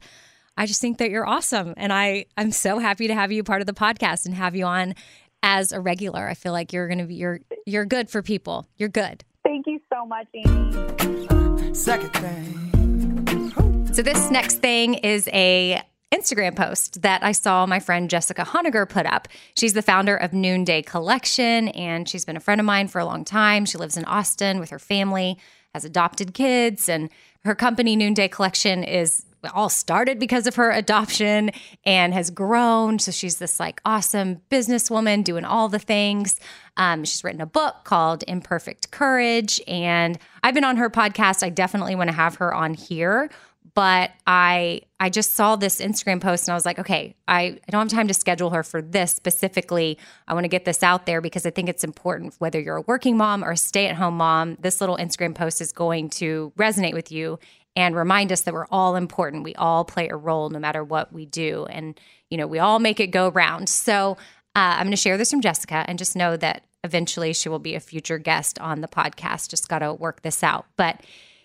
[0.56, 1.74] I just think that you're awesome.
[1.76, 4.64] And I, I'm so happy to have you part of the podcast and have you
[4.64, 4.94] on
[5.42, 6.26] as a regular.
[6.26, 8.66] I feel like you're gonna be you're you're good for people.
[8.76, 9.24] You're good.
[9.44, 11.74] Thank you so much, Amy.
[11.74, 13.92] Second thing.
[13.92, 18.88] So this next thing is a Instagram post that I saw my friend Jessica Honegger
[18.88, 19.28] put up.
[19.56, 23.04] She's the founder of Noonday Collection, and she's been a friend of mine for a
[23.04, 23.64] long time.
[23.66, 25.38] She lives in Austin with her family,
[25.74, 27.10] has adopted kids, and
[27.44, 29.24] her company, Noonday Collection, is
[29.54, 31.50] all started because of her adoption
[31.84, 32.98] and has grown.
[32.98, 36.38] So she's this like awesome businesswoman doing all the things.
[36.76, 41.42] Um, she's written a book called Imperfect Courage, and I've been on her podcast.
[41.42, 43.30] I definitely want to have her on here
[43.78, 47.70] but I I just saw this Instagram post and I was like, okay, I, I
[47.70, 49.98] don't have time to schedule her for this specifically.
[50.26, 52.80] I want to get this out there because I think it's important whether you're a
[52.82, 57.12] working mom or a stay-at-home mom, this little Instagram post is going to resonate with
[57.12, 57.38] you
[57.78, 59.44] and remind us that we're all important.
[59.44, 61.64] We all play a role no matter what we do.
[61.70, 63.68] And, you know, we all make it go round.
[63.68, 64.16] So
[64.56, 67.60] uh, I'm going to share this from Jessica and just know that eventually she will
[67.60, 69.48] be a future guest on the podcast.
[69.48, 70.66] Just got to work this out.
[70.76, 71.02] But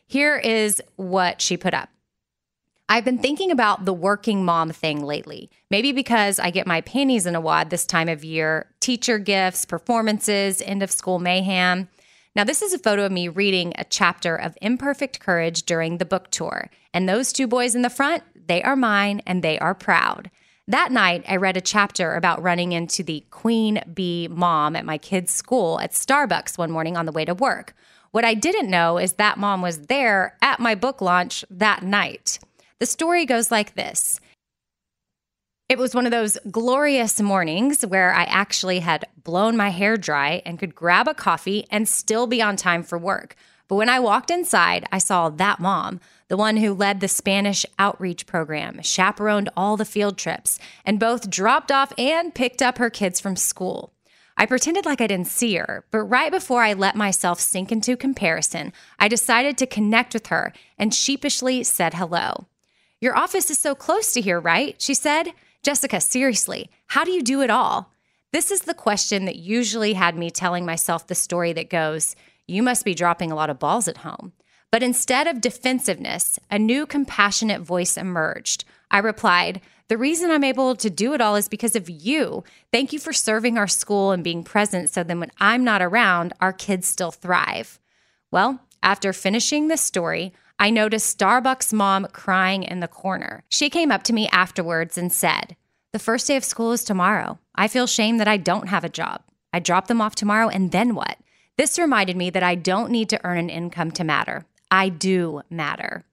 [0.07, 1.89] here is what she put up.
[2.89, 5.51] I've been thinking about the working mom thing lately.
[5.69, 9.65] Maybe because I get my panties in a wad this time of year teacher gifts,
[9.65, 11.89] performances, end of school mayhem.
[12.35, 16.05] Now, this is a photo of me reading a chapter of Imperfect Courage during the
[16.05, 16.71] book tour.
[16.91, 20.31] And those two boys in the front, they are mine and they are proud.
[20.67, 24.97] That night, I read a chapter about running into the queen bee mom at my
[24.97, 27.75] kid's school at Starbucks one morning on the way to work.
[28.09, 32.39] What I didn't know is that mom was there at my book launch that night.
[32.79, 34.19] The story goes like this
[35.69, 40.41] It was one of those glorious mornings where I actually had blown my hair dry
[40.45, 43.35] and could grab a coffee and still be on time for work.
[43.69, 47.65] But when I walked inside, I saw that mom, the one who led the Spanish
[47.79, 52.89] outreach program, chaperoned all the field trips, and both dropped off and picked up her
[52.89, 53.93] kids from school.
[54.35, 57.95] I pretended like I didn't see her, but right before I let myself sink into
[57.95, 62.47] comparison, I decided to connect with her and sheepishly said hello.
[62.99, 64.75] Your office is so close to here, right?
[64.81, 65.33] She said.
[65.63, 67.93] Jessica, seriously, how do you do it all?
[68.33, 72.61] This is the question that usually had me telling myself the story that goes, You
[72.61, 74.33] must be dropping a lot of balls at home.
[74.71, 78.65] But instead of defensiveness, a new compassionate voice emerged.
[78.91, 82.43] I replied, The reason I'm able to do it all is because of you.
[82.73, 86.33] Thank you for serving our school and being present so then when I'm not around,
[86.41, 87.79] our kids still thrive.
[88.31, 93.43] Well, after finishing this story, I noticed Starbucks mom crying in the corner.
[93.49, 95.57] She came up to me afterwards and said,
[95.91, 97.37] The first day of school is tomorrow.
[97.53, 99.23] I feel shame that I don't have a job.
[99.51, 101.17] I drop them off tomorrow, and then what?
[101.57, 104.45] This reminded me that I don't need to earn an income to matter.
[104.71, 106.05] I do matter.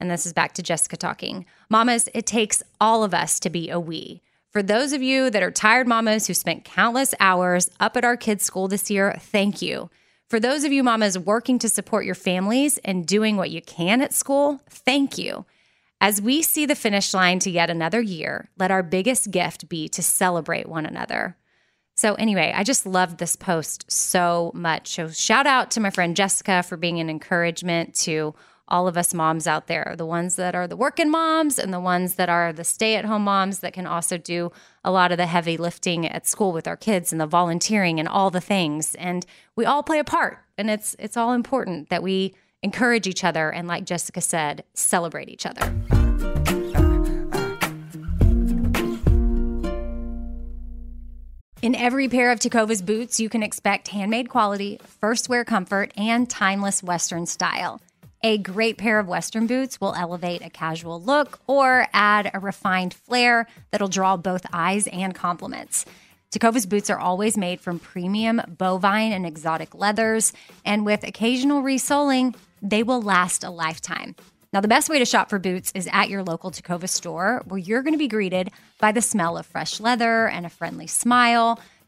[0.00, 1.44] And this is back to Jessica talking.
[1.68, 4.22] Mamas, it takes all of us to be a we.
[4.48, 8.16] For those of you that are tired mamas who spent countless hours up at our
[8.16, 9.90] kids' school this year, thank you.
[10.32, 14.00] For those of you mamas working to support your families and doing what you can
[14.00, 15.44] at school, thank you.
[16.00, 19.90] As we see the finish line to yet another year, let our biggest gift be
[19.90, 21.36] to celebrate one another.
[21.96, 24.94] So, anyway, I just loved this post so much.
[24.94, 28.34] So, shout out to my friend Jessica for being an encouragement to
[28.72, 31.78] all of us moms out there the ones that are the working moms and the
[31.78, 34.50] ones that are the stay at home moms that can also do
[34.82, 38.08] a lot of the heavy lifting at school with our kids and the volunteering and
[38.08, 42.02] all the things and we all play a part and it's it's all important that
[42.02, 45.72] we encourage each other and like Jessica said celebrate each other
[51.60, 56.28] In every pair of Tecovas boots, you can expect handmade quality, first wear comfort, and
[56.28, 57.80] timeless Western style.
[58.24, 62.94] A great pair of Western boots will elevate a casual look or add a refined
[62.94, 65.84] flair that'll draw both eyes and compliments.
[66.30, 70.32] Tecovas boots are always made from premium bovine and exotic leathers,
[70.64, 74.14] and with occasional resoling, they will last a lifetime.
[74.52, 77.58] Now, the best way to shop for boots is at your local Tecovas store, where
[77.58, 81.58] you're going to be greeted by the smell of fresh leather and a friendly smile.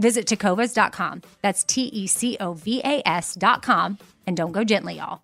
[0.00, 1.22] Visit tecovas.com.
[1.42, 3.98] That's T E C O V A S.com.
[4.26, 5.22] And don't go gently, y'all.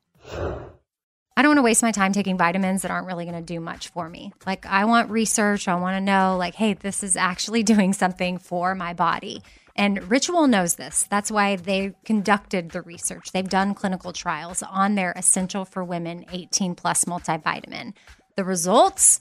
[1.38, 3.60] I don't want to waste my time taking vitamins that aren't really going to do
[3.60, 4.32] much for me.
[4.46, 5.68] Like, I want research.
[5.68, 9.42] I want to know, like, hey, this is actually doing something for my body.
[9.74, 11.06] And Ritual knows this.
[11.10, 13.32] That's why they conducted the research.
[13.32, 17.92] They've done clinical trials on their Essential for Women 18 Plus multivitamin.
[18.36, 19.20] The results?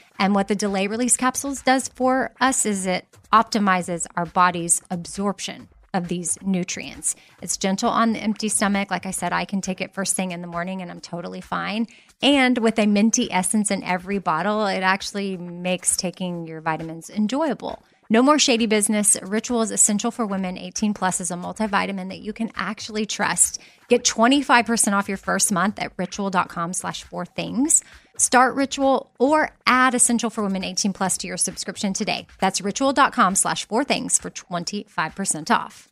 [0.21, 5.67] And what the delay release capsules does for us is it optimizes our body's absorption
[5.95, 7.15] of these nutrients.
[7.41, 8.91] It's gentle on the empty stomach.
[8.91, 11.41] Like I said, I can take it first thing in the morning and I'm totally
[11.41, 11.87] fine.
[12.21, 17.81] And with a minty essence in every bottle, it actually makes taking your vitamins enjoyable.
[18.11, 19.15] No more shady business.
[19.21, 23.61] Ritual is essential for women 18 plus is a multivitamin that you can actually trust.
[23.87, 27.81] Get 25% off your first month at ritual.com slash four things.
[28.17, 32.27] Start Ritual or add Essential for Women 18 plus to your subscription today.
[32.41, 35.87] That's ritual.com slash four things for 25% off.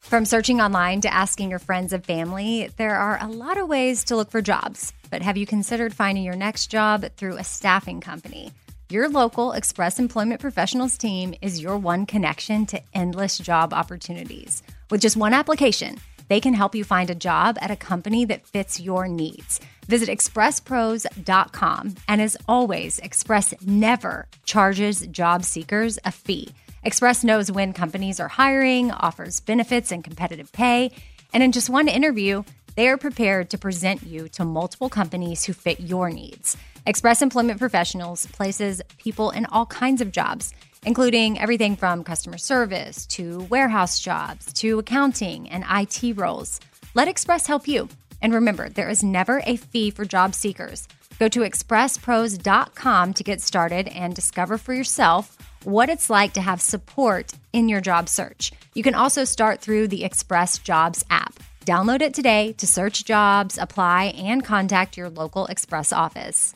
[0.00, 4.04] From searching online to asking your friends and family, there are a lot of ways
[4.04, 4.92] to look for jobs.
[5.08, 8.52] But have you considered finding your next job through a staffing company?
[8.90, 14.64] Your local Express Employment Professionals team is your one connection to endless job opportunities.
[14.90, 18.48] With just one application, they can help you find a job at a company that
[18.48, 19.60] fits your needs.
[19.86, 21.94] Visit expresspros.com.
[22.08, 26.48] And as always, Express never charges job seekers a fee.
[26.82, 30.90] Express knows when companies are hiring, offers benefits and competitive pay.
[31.32, 32.42] And in just one interview,
[32.74, 36.56] they are prepared to present you to multiple companies who fit your needs.
[36.86, 43.04] Express Employment Professionals places people in all kinds of jobs, including everything from customer service
[43.06, 46.58] to warehouse jobs to accounting and IT roles.
[46.94, 47.88] Let Express help you.
[48.22, 50.88] And remember, there is never a fee for job seekers.
[51.18, 56.62] Go to expresspros.com to get started and discover for yourself what it's like to have
[56.62, 58.52] support in your job search.
[58.74, 61.38] You can also start through the Express Jobs app.
[61.66, 66.54] Download it today to search jobs, apply, and contact your local Express office.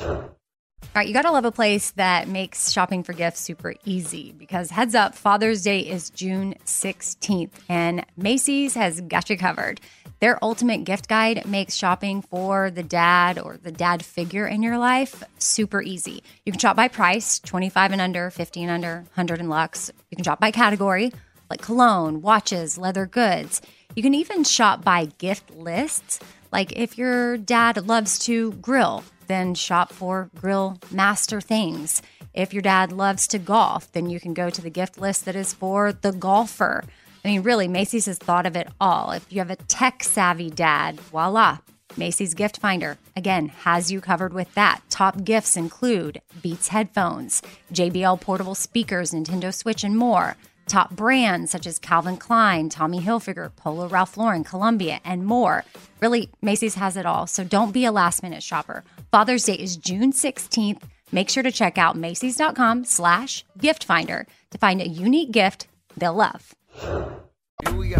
[0.00, 4.70] All right, you gotta love a place that makes shopping for gifts super easy because
[4.70, 9.80] heads up, Father's Day is June 16th and Macy's has got you covered.
[10.20, 14.78] Their ultimate gift guide makes shopping for the dad or the dad figure in your
[14.78, 16.22] life super easy.
[16.46, 19.90] You can shop by price 25 and under, 50 and under, 100 and lux.
[20.10, 21.12] You can shop by category
[21.50, 23.60] like cologne, watches, leather goods.
[23.94, 26.20] You can even shop by gift lists.
[26.52, 32.02] Like if your dad loves to grill, then shop for grill master things.
[32.32, 35.36] If your dad loves to golf, then you can go to the gift list that
[35.36, 36.84] is for the golfer.
[37.24, 39.12] I mean, really, Macy's has thought of it all.
[39.12, 41.58] If you have a tech savvy dad, voila,
[41.96, 44.80] Macy's Gift Finder, again, has you covered with that.
[44.90, 47.40] Top gifts include Beats headphones,
[47.72, 50.36] JBL portable speakers, Nintendo Switch, and more.
[50.66, 55.64] Top brands such as Calvin Klein, Tommy Hilfiger, Polo Ralph Lauren, Columbia, and more.
[56.00, 58.84] Really, Macy's has it all, so don't be a last minute shopper.
[59.10, 60.82] Father's Day is June 16th.
[61.12, 66.14] Make sure to check out Macy's.com slash gift finder to find a unique gift they'll
[66.14, 66.54] love.
[66.80, 67.96] Here we go.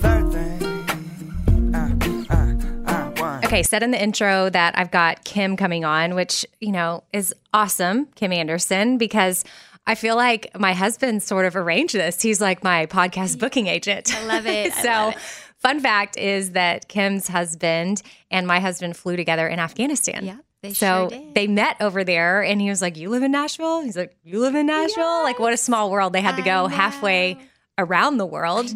[0.00, 1.74] Third thing.
[1.74, 3.44] Uh, uh, one.
[3.44, 7.32] Okay, said in the intro that I've got Kim coming on, which, you know, is
[7.54, 9.44] awesome, Kim Anderson, because
[9.86, 12.20] I feel like my husband sort of arranged this.
[12.20, 14.14] He's like my podcast booking agent.
[14.14, 14.72] I love it.
[14.82, 15.20] So, love it.
[15.58, 20.24] fun fact is that Kim's husband and my husband flew together in Afghanistan.
[20.24, 23.32] Yeah, they so sure they met over there, and he was like, "You live in
[23.32, 26.12] Nashville?" He's like, "You live in Nashville?" Like, what a small world.
[26.12, 27.38] They had to go halfway
[27.78, 28.72] around the world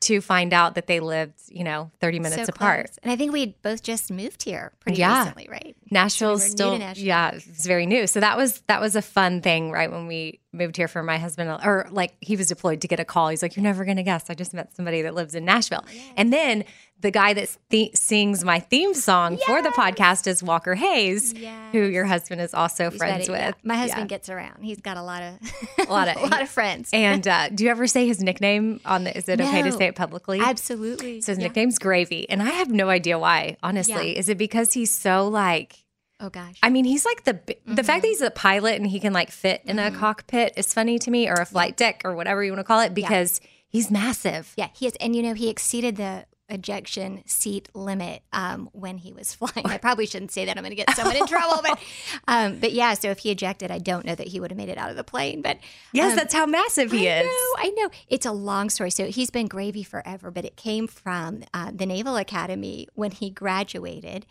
[0.00, 2.86] to find out that they lived, you know, thirty minutes So apart.
[2.86, 2.98] close.
[3.02, 5.18] And I think we both just moved here pretty Yeah.
[5.20, 5.76] recently, right?
[5.90, 7.04] Nashville's So we still Nashville.
[7.06, 8.06] yeah, it's very new.
[8.06, 9.90] So that was that was a fun thing, right?
[9.90, 13.04] When we moved here for my husband, or like he was deployed to get a
[13.04, 13.28] call.
[13.28, 14.30] He's like, "You're never gonna guess.
[14.30, 15.84] I just met somebody that lives in Nashville."
[16.16, 16.64] And then
[17.00, 21.34] the guy that th- sings my theme song for the podcast is Walker Hayes,
[21.72, 23.38] who your husband is also He's friends with.
[23.38, 23.52] Yeah.
[23.62, 24.16] My husband Yeah.
[24.16, 24.62] gets around.
[24.62, 26.88] He's got a lot of a lot of a lot of friends.
[26.94, 29.16] And uh, do you ever say his nickname on the?
[29.16, 30.40] Is it okay to say it publicly?
[30.40, 31.20] Absolutely.
[31.20, 31.48] So his Yeah.
[31.48, 33.56] nickname's Gravy, and I have no idea why.
[33.62, 35.84] Honestly, is it because he's so like?
[36.20, 36.54] Oh gosh.
[36.62, 37.74] I mean, he's like the the Mm-hmm.
[37.82, 40.98] fact that he's a pilot and he can like fit in a cockpit is funny
[41.00, 43.90] to me, or a flight deck, or whatever you want to call it, because he's
[43.90, 44.54] massive.
[44.56, 49.12] Yeah, he is, and you know he exceeded the ejection seat limit um, when he
[49.12, 49.66] was flying.
[49.66, 51.62] I probably shouldn't say that; I'm going to get someone in trouble.
[51.62, 51.78] But,
[52.28, 52.94] um, but yeah.
[52.94, 54.96] So if he ejected, I don't know that he would have made it out of
[54.96, 55.42] the plane.
[55.42, 55.58] But
[55.92, 57.26] Yes, um, that's how massive he I is.
[57.26, 57.90] know, I know.
[58.08, 58.90] It's a long story.
[58.90, 63.30] So he's been gravy forever, but it came from uh, the Naval Academy when he
[63.30, 64.26] graduated.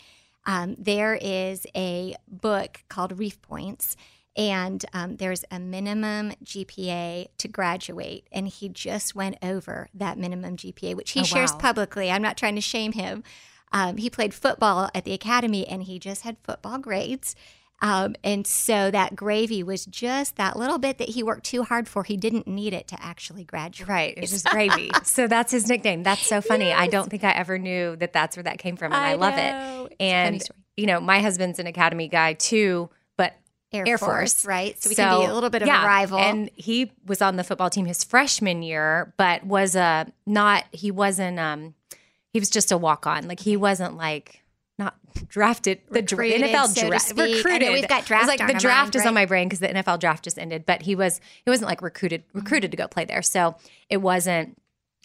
[0.45, 3.95] Um, there is a book called Reef Points,
[4.35, 8.27] and um, there's a minimum GPA to graduate.
[8.31, 11.59] And he just went over that minimum GPA, which he Oh, shares wow.
[11.59, 12.09] publicly.
[12.11, 13.23] I'm not trying to shame him.
[13.71, 17.35] Um, he played football at the academy, and he just had football grades.
[17.81, 21.87] Um, and so that gravy was just that little bit that he worked too hard
[21.87, 22.03] for.
[22.03, 23.89] He didn't need it to actually graduate.
[23.89, 24.89] Right, it's just gravy.
[25.03, 26.01] so that's his nickname.
[26.03, 26.71] That's so funny.
[26.71, 29.13] I don't think I ever knew that that's where that came from, and I, I
[29.15, 29.91] love it.
[29.91, 30.41] It's And
[30.77, 32.89] you know, my husband's an academy guy too,
[33.73, 34.45] Air, Air Force, Force.
[34.45, 34.81] right?
[34.81, 36.19] So we can be a little bit of yeah, a rival.
[36.19, 40.65] And he was on the football team his freshman year, but was a not.
[40.71, 41.39] He wasn't.
[41.39, 41.73] Um,
[42.31, 43.27] he was just a walk on.
[43.27, 44.43] Like he wasn't like
[44.77, 44.95] not
[45.27, 45.81] drafted.
[45.89, 47.19] The Recruited, NFL so draft speak.
[47.19, 47.73] I know recruited.
[47.73, 49.99] we've got It's draft like the draft mind, is on my brain because the NFL
[49.99, 50.65] draft just ended.
[50.65, 51.19] But he was.
[51.43, 53.21] He wasn't like recruited recruited to go play there.
[53.21, 53.55] So
[53.89, 54.57] it wasn't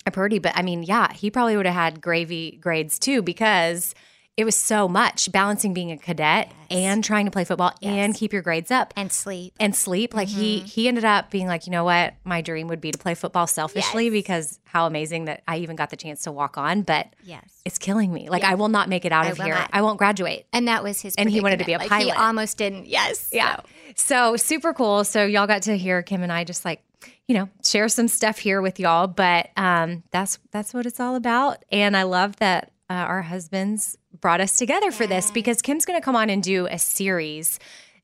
[0.07, 0.39] a Purdy.
[0.39, 3.95] But I mean, yeah, he probably would have had gravy grades too because
[4.39, 8.32] it was so much balancing being a cadet and trying to play football and keep
[8.32, 9.53] your grades up and sleep.
[9.59, 10.14] and sleep.
[10.14, 12.99] Like he he ended up being like, you know what, my dream would be to
[12.99, 14.12] play football selfishly Yes.
[14.12, 17.43] because how amazing that I even got the chance to walk on, but Yes.
[17.64, 18.28] it's killing me.
[18.30, 19.55] Like I will not make it out I of here.
[19.55, 19.70] not.
[19.72, 20.47] I won't graduate.
[20.53, 21.16] And that was his.
[21.16, 21.78] And he wanted to be a.
[21.78, 22.05] Like, pilot.
[22.05, 22.86] He almost didn't.
[22.86, 23.30] Yes.
[23.32, 23.57] Yeah.
[23.57, 23.64] So,
[23.97, 25.03] So super cool.
[25.03, 26.80] So y'all got to hear Kim and I just like,
[27.26, 29.09] you know, share some stuff here with y'all.
[29.09, 31.64] But um, that's that's what it's all about.
[31.72, 35.99] And I love that uh, our husbands brought us together for this because Kim's going
[35.99, 37.59] to come on and do a series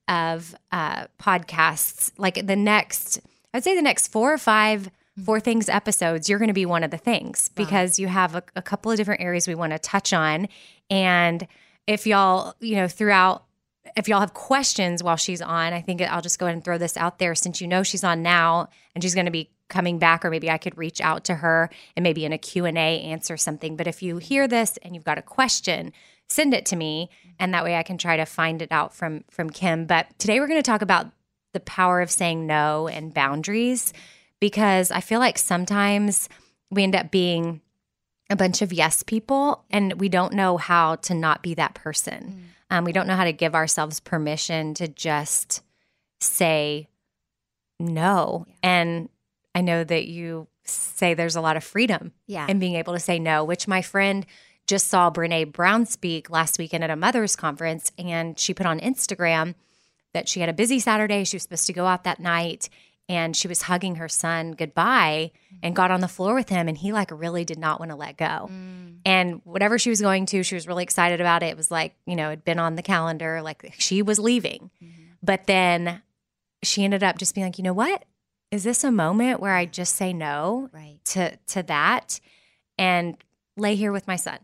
[0.09, 2.12] of uh, podcasts.
[2.19, 3.21] Like the next,
[3.53, 4.91] I'd say the next four or five.
[5.25, 8.43] Four things episodes, you're going to be one of the things because you have a,
[8.57, 10.49] a couple of different areas we want to touch on.
[10.91, 11.47] And
[11.87, 13.45] if y'all, you know, throughout
[13.97, 16.79] if y'all have questions while she's on, I think I'll just go ahead and throw
[16.79, 19.99] this out there since you know she's on now and she's going to be coming
[19.99, 23.37] back or maybe I could reach out to her and maybe in a Q&A answer
[23.37, 23.77] something.
[23.77, 25.93] But if you hear this and you've got a question,
[26.29, 29.25] send it to me and that way I can try to find it out from
[29.31, 29.87] from Kim.
[29.87, 31.07] But today we're going to talk about
[31.53, 33.93] the power of saying no and boundaries
[34.41, 36.29] because I feel like sometimes
[36.71, 37.61] we end up being
[38.31, 42.51] a bunch of yes people and we don't know how to not be that person.
[42.71, 45.62] Um, we don't know how to give ourselves permission to just
[46.21, 46.89] say
[47.79, 48.47] no.
[48.62, 49.09] And
[49.55, 52.47] I know that you say there's a lot of freedom Yeah.
[52.49, 54.27] in being able to say no, which my friend
[54.67, 57.93] just saw Brene Brown speak last weekend at a mother's conference.
[57.99, 59.55] And she put on Instagram
[60.15, 61.25] that she had a busy Saturday.
[61.25, 62.71] She was supposed to go out that night
[63.07, 65.31] and she was hugging her son goodbye
[65.63, 66.67] and got on the floor with him.
[66.69, 68.49] And he like really did not want to let go.
[68.51, 68.97] Mm.
[69.05, 71.49] And whatever she was going to, she was really excited about it.
[71.49, 74.71] It was like, you know, it'd been on the calendar, like she was leaving.
[74.83, 75.03] Mm-hmm.
[75.23, 76.01] But then
[76.63, 78.05] she ended up just being like, you know what?
[78.51, 80.99] Is this a moment where I just say no right.
[81.07, 82.21] to to that
[82.79, 83.17] and
[83.57, 84.39] lay here with my son?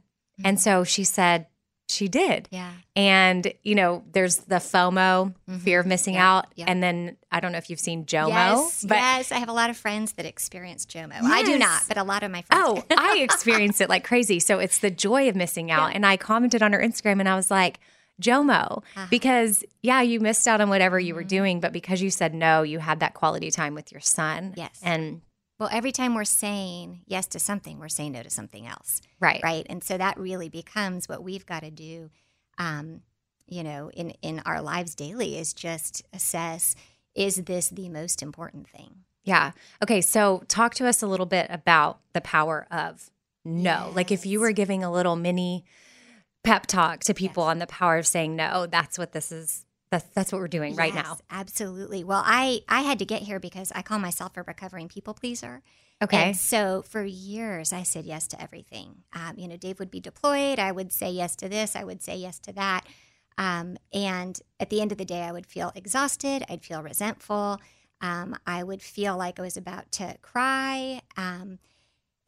[0.45, 0.63] And mm-hmm.
[0.63, 1.47] so she said
[1.91, 2.49] she did.
[2.51, 2.71] Yeah.
[2.97, 5.59] And you know, there's the FOMO, mm-hmm.
[5.59, 6.67] fear of missing Yeah, out, yeah.
[6.69, 9.53] and then I don't know if you've seen JOMO, Yes, but yes, I have a
[9.53, 11.21] lot of friends that experience JOMO.
[11.23, 12.65] I do not, but a lot of my friends.
[12.65, 14.41] Oh, I experienced it like crazy.
[14.41, 15.91] So it's the joy of missing out.
[16.01, 17.81] And I commented on her Instagram and I was like,
[18.21, 22.35] Jomo, because yeah, you missed out on whatever you were doing, but because you said
[22.35, 24.55] no, you had that quality time with your son.
[24.57, 24.79] Yes.
[24.83, 25.23] And
[25.59, 29.01] Well, every time we're saying yes to something, we're saying no to something else.
[29.21, 29.41] right.
[29.43, 29.67] Right.
[29.69, 32.11] And so that really becomes what we've got to do,
[32.59, 33.03] um,
[33.47, 36.75] you know, in, in our lives daily is just assess
[37.15, 38.95] is this the most important thing?
[39.25, 39.53] Yeah.
[39.83, 40.01] Okay.
[40.01, 43.11] So talk to us a little bit about the power of
[43.45, 43.91] no.
[43.95, 45.65] Like if you were giving a little mini
[46.43, 49.67] pep talk to people on the power of saying no, that's what this is.
[49.91, 51.19] That's, that's what we're doing right now.
[51.31, 52.05] Absolutely.
[52.05, 55.63] Well, I, I had to get here because I call myself a recovering people pleaser.
[56.01, 56.29] Okay.
[56.29, 59.03] And so for years, I said yes to everything.
[59.13, 60.61] Um, you know, Dave would be deployed.
[60.61, 61.75] I would say yes to this.
[61.75, 62.87] I would say yes to that.
[63.37, 66.45] Um, and at the end of the day, I would feel exhausted.
[66.49, 67.59] I'd feel resentful.
[68.01, 71.03] Um, I would feel like I was about to cry.
[71.17, 71.59] Um,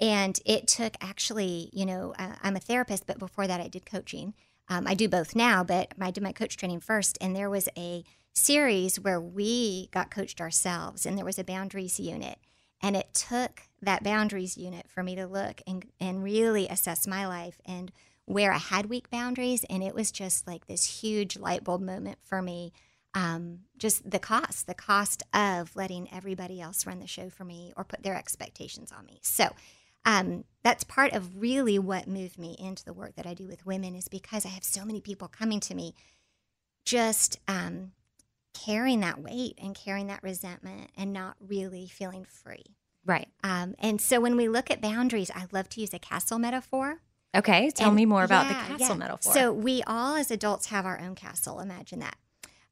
[0.02, 3.86] and it took actually, you know, uh, I'm a therapist, but before that, I did
[3.86, 4.34] coaching.
[4.68, 7.16] Um, I do both now, but I did my coach training first.
[7.20, 8.02] And there was a
[8.34, 12.38] series where we got coached ourselves, and there was a boundaries unit.
[12.82, 17.24] And it took that boundaries unit for me to look and, and really assess my
[17.24, 17.92] life and
[18.24, 19.64] where I had weak boundaries.
[19.70, 22.72] And it was just like this huge light bulb moment for me.
[23.14, 27.72] Um, just the cost, the cost of letting everybody else run the show for me
[27.76, 29.20] or put their expectations on me.
[29.22, 29.50] So
[30.04, 33.66] um, that's part of really what moved me into the work that I do with
[33.66, 35.94] women is because I have so many people coming to me
[36.84, 37.92] just um,
[38.54, 42.76] carrying that weight and carrying that resentment and not really feeling free.
[43.04, 43.28] Right.
[43.42, 46.98] Um, and so when we look at boundaries, I love to use a castle metaphor.
[47.34, 47.70] Okay.
[47.70, 48.98] Tell And- me more about yeah, the castle yeah.
[49.00, 49.32] metaphor.
[49.32, 51.60] So we all, as adults, have our own castle.
[51.60, 52.16] Imagine that.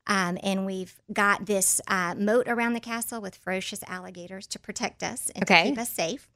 [0.07, 5.03] Um, and we've got this uh, moat around the castle with ferocious alligators to protect
[5.03, 5.70] us and Okay.
[5.70, 6.28] keep us safe.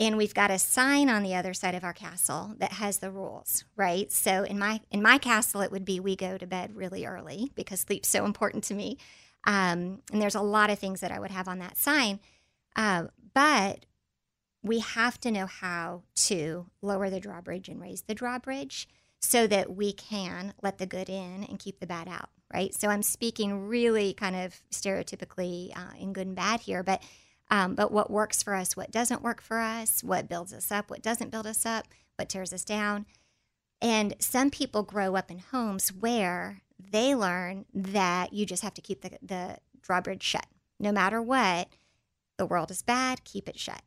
[0.00, 3.10] And we've got a sign on the other side of our castle that has the
[3.10, 4.10] rules, right?
[4.12, 7.50] So in my in my castle, it would be we go to bed really early
[7.56, 8.98] because sleep's so important to me.
[9.44, 12.20] Um, and there's a lot of things that I would have on that sign,
[12.76, 13.86] uh, but
[14.62, 18.88] we have to know how to lower the drawbridge and raise the drawbridge
[19.20, 22.74] so that we can let the good in and keep the bad out, right?
[22.74, 27.02] So I'm speaking really kind of stereotypically uh, in good and bad here, but
[27.50, 30.90] um, but what works for us, what doesn't work for us, what builds us up,
[30.90, 31.86] what doesn't build us up,
[32.16, 33.06] what tears us down.
[33.80, 38.82] And some people grow up in homes where they learn that you just have to
[38.82, 40.46] keep the, the drawbridge shut.
[40.78, 41.68] No matter what,
[42.36, 43.82] the world is bad, keep it shut.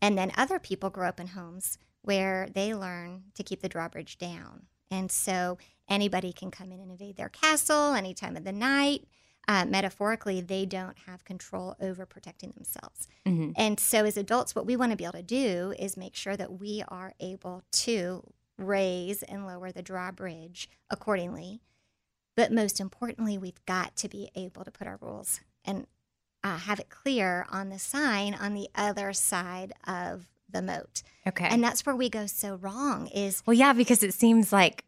[0.00, 4.18] And then other people grow up in homes where they learn to keep the drawbridge
[4.18, 4.66] down.
[4.90, 5.58] And so
[5.88, 9.04] anybody can come in and invade their castle any time of the night.
[9.48, 13.06] Uh, metaphorically, they don't have control over protecting themselves.
[13.24, 13.52] Mhm.
[13.56, 16.36] And so, as adults, what we want to be able to do is make sure
[16.36, 18.24] that we are able to
[18.58, 21.60] raise and lower the drawbridge accordingly.
[22.36, 25.86] But most importantly, we've got to be able to put our rules and
[26.42, 31.02] uh, have it clear on the sign on the other side of the moat.
[31.26, 31.46] okay.
[31.46, 34.84] And that's where we go so wrong is Well, yeah, because it seems like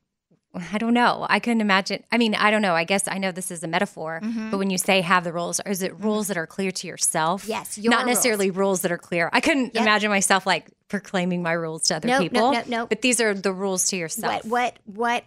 [0.55, 1.27] I don't know.
[1.29, 2.03] I couldn't imagine.
[2.11, 2.75] I mean, I don't know.
[2.75, 4.51] I guess I know this is a metaphor, Mm-hmm.
[4.51, 7.45] but when you say have the rules, is it rules that are clear to yourself?
[7.47, 8.81] Yes, your not necessarily rules.
[8.83, 9.29] that are clear.
[9.33, 9.83] I couldn't Yep.
[9.83, 12.53] imagine myself like proclaiming my rules to other Nope, people.
[12.53, 12.89] nope, nope.
[12.89, 14.45] But these are the rules to yourself.
[14.45, 15.25] what what what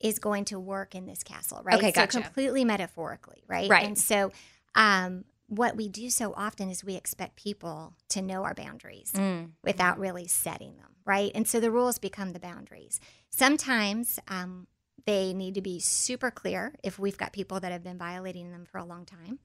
[0.00, 1.76] is going to work in this castle, right?
[1.76, 2.20] Okay, so gotcha.
[2.20, 3.70] completely metaphorically, right?
[3.70, 3.86] Right.
[3.86, 4.32] And so
[4.74, 9.52] um what we do so often is we expect people to know our boundaries Mm.
[9.64, 11.32] without really setting them, right?
[11.34, 13.00] And so the rules become the boundaries.
[13.30, 14.68] Sometimes um,
[15.06, 18.66] they need to be super clear if we've got people that have been violating them
[18.66, 19.38] for a long time.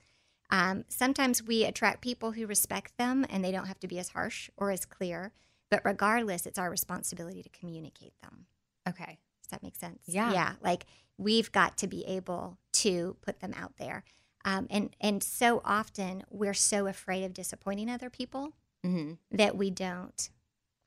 [0.49, 4.09] Um, sometimes we attract people who respect them and they don't have to be as
[4.09, 5.32] harsh or as clear.
[5.72, 8.45] But regardless, it's our responsibility to communicate them.
[8.88, 9.18] Okay.
[9.41, 10.03] Does that make sense?
[10.05, 10.34] Yeah.
[10.34, 10.53] Yeah.
[10.61, 10.86] Like
[11.18, 14.03] we've got to be able to put them out there.
[14.43, 18.51] Um, and, and so often we're so afraid of disappointing other people
[18.84, 20.30] hmm that we don't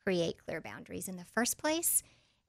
[0.07, 2.05] create clear boundaries in the first place.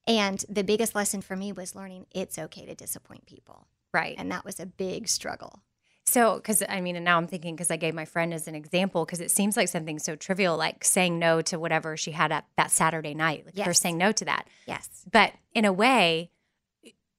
[0.06, 3.66] And the biggest lesson for me was learning it's okay to disappoint people.
[3.92, 4.16] Right.
[4.16, 5.64] And that was a big struggle.
[6.06, 8.54] So, because I mean, and now I'm thinking because I gave my friend as an
[8.54, 12.32] example, because it seems like something so trivial, like saying no to whatever she had
[12.32, 14.48] at that Saturday night, like her saying no to that.
[14.68, 15.04] Yes.
[15.12, 16.30] But in a way,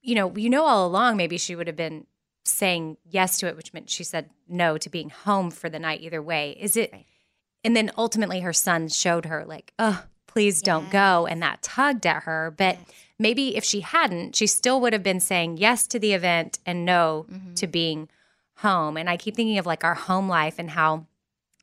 [0.01, 2.07] you know, you know, all along, maybe she would have been
[2.45, 6.01] saying yes to it, which meant she said no to being home for the night
[6.01, 6.57] either way.
[6.59, 6.93] Is it?
[6.93, 7.07] Right.
[7.65, 11.27] And then ultimately, her son showed her, like, oh, please don't go.
[11.27, 12.55] And that tugged at her.
[12.57, 12.87] But Yes.
[13.19, 16.85] maybe if she hadn't, she still would have been saying yes to the event and
[16.85, 17.55] no Mm-hmm.
[17.55, 18.09] to being
[18.59, 18.97] home.
[18.97, 21.07] And I keep thinking of like our home life and how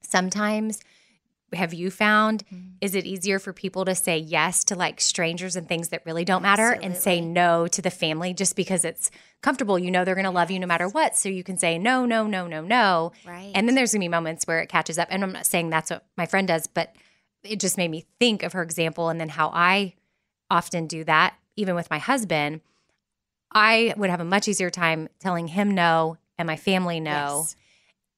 [0.01, 0.82] sometimes
[1.53, 2.70] have you found Mm-hmm.
[2.82, 6.26] is it easier for people to say yes to like strangers and things that really
[6.26, 9.09] don't matter and say no to the family just because it's
[9.41, 11.78] comfortable you know they're going to love you no matter what so you can say
[11.78, 13.51] no no no no no Right.
[13.55, 15.70] and then there's going to be moments where it catches up and i'm not saying
[15.70, 16.93] that's what my friend does but
[17.45, 19.93] it just made me think of her example and then how i
[20.49, 22.61] often do that even with my husband
[23.51, 27.55] i would have a much easier time telling him no and my family no Yes.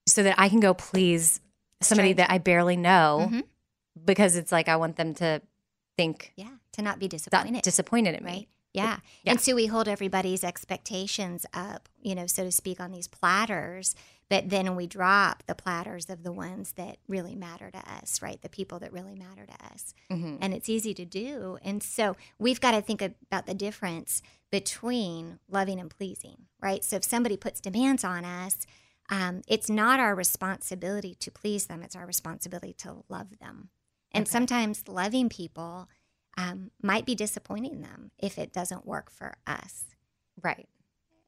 [0.08, 1.40] so that I can go please
[1.82, 2.28] somebody Stranger.
[2.28, 3.44] that I barely know Mhm.
[4.06, 5.42] because it's like I want them to
[5.98, 6.50] think Yeah.
[6.74, 7.62] To not be disappointed.
[7.64, 8.32] disappointed in me.
[8.32, 8.48] right?
[8.74, 9.00] Yeah.
[9.24, 9.32] yeah.
[9.32, 13.96] And so we hold everybody's expectations up, you know, so to speak, on these platters.
[14.30, 18.42] But then we drop the platters of the ones that really matter to us, right?
[18.42, 19.94] The people that really matter to us.
[20.10, 20.40] Mhm.
[20.42, 21.58] And it's easy to do.
[21.62, 24.22] And so we've got to think about the difference
[24.52, 26.84] between loving and pleasing, right?
[26.84, 28.66] So if somebody puts demands on us,
[29.10, 33.70] um, it's not our responsibility to please them, it's our responsibility to love them.
[34.12, 34.32] And Okay.
[34.32, 35.88] sometimes loving people
[36.38, 39.86] um, might be disappointing them if it doesn't work for us.
[40.44, 40.70] Right.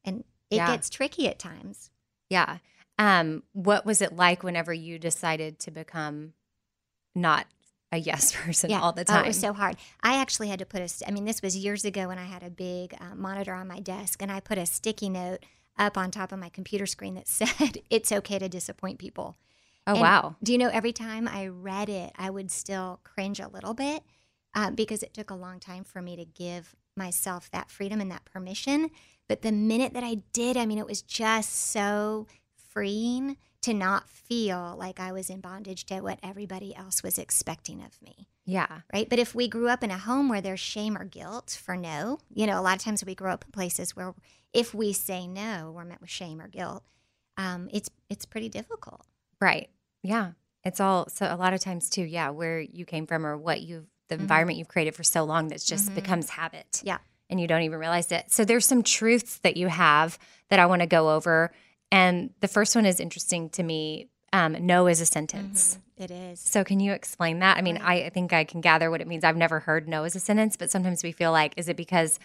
[0.04, 0.66] And it Yeah.
[0.68, 1.90] gets tricky at times.
[2.28, 2.58] Yeah.
[3.00, 6.34] Um, what was it like whenever you decided to become
[7.14, 7.46] not
[7.90, 9.24] a yes person all the Oh, time?
[9.24, 9.76] it was so hard.
[10.02, 11.08] I actually had to put a.
[11.08, 13.80] I mean, this was years ago when I had a big uh, monitor on my
[13.80, 15.46] desk, and I put a sticky note
[15.78, 19.36] up on top of my computer screen that said, "It's okay to disappoint people."
[19.86, 20.36] oh And wow.
[20.42, 24.02] Do you know every time I read it, I would still cringe a little bit
[24.54, 28.10] uh, because it took a long time for me to give myself that freedom and
[28.10, 28.90] that permission.
[29.26, 32.26] But the minute that I did, I mean, it was just so
[32.70, 37.82] freeing to not feel like I was in bondage to what everybody else was expecting
[37.82, 38.26] of me.
[38.46, 38.80] Yeah.
[38.92, 39.08] Right.
[39.08, 42.18] But if we grew up in a home where there's shame or guilt for no,
[42.32, 44.14] you know, a lot of times we grow up in places where
[44.52, 46.82] if we say no, we're met with shame or guilt.
[47.36, 49.06] Um, it's it's pretty difficult.
[49.40, 49.68] Right.
[50.02, 50.32] Yeah.
[50.64, 53.60] It's all so a lot of times too, yeah, where you came from or what
[53.60, 55.94] you've the environment you've created for so long that's just Mhm.
[55.94, 56.80] becomes habit.
[56.84, 56.98] Yeah.
[57.28, 58.32] And you don't even realize it.
[58.32, 60.18] So there's some truths that you have
[60.48, 61.52] that I want to go over.
[61.92, 64.08] And the first one is interesting to me.
[64.32, 65.76] Um, no is a sentence.
[65.98, 66.04] Mhm.
[66.04, 66.40] It is.
[66.40, 67.56] So can you explain that?
[67.56, 68.04] I mean, Right.
[68.06, 69.24] I think I can gather what it means.
[69.24, 72.18] I've never heard no as a sentence, but sometimes we feel like, is it because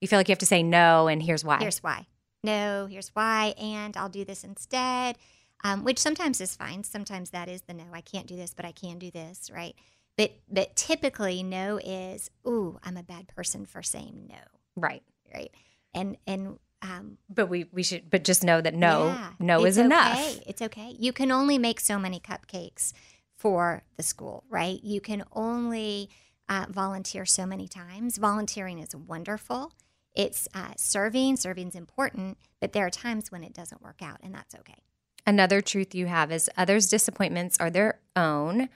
[0.00, 1.58] you feel like you have to say no and here's why?
[1.60, 2.06] Here's why.
[2.42, 5.16] No, here's why, and I'll do this instead.
[5.62, 6.84] Um, which sometimes is fine.
[6.84, 7.84] Sometimes that is the no.
[7.94, 9.74] I can't do this, but I can do this, right?
[10.18, 14.36] But but typically no is, ooh, I'm a bad person for saying no,
[14.76, 15.02] right.
[15.32, 15.50] right?
[15.94, 19.78] And and um, But we, we should, but just know that no, yeah, no is
[19.78, 20.38] enough.
[20.46, 20.94] It's okay.
[20.98, 22.92] You can only make so many cupcakes
[23.36, 24.78] for the school, right?
[24.82, 26.10] You can only
[26.48, 28.18] uh, volunteer so many times.
[28.18, 29.72] Volunteering is wonderful.
[30.14, 31.38] It's uh, serving.
[31.38, 34.82] Serving's important, but there are times when it doesn't work out, and that's okay.
[35.26, 38.68] Another truth you have is others' disappointments are their own.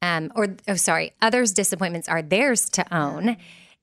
[0.00, 3.36] Um, or, oh, sorry, others' disappointments are theirs to own.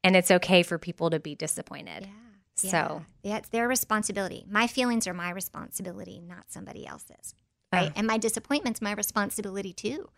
[0.04, 2.08] And it's okay for people to be disappointed.
[2.08, 2.27] Yeah.
[2.60, 4.46] So- yeah, yeah, it's their responsibility.
[4.50, 7.34] My feelings are my responsibility, not somebody else's.
[7.72, 7.92] Right.
[7.92, 7.94] Oh.
[7.96, 10.10] And my disappointment's my responsibility too.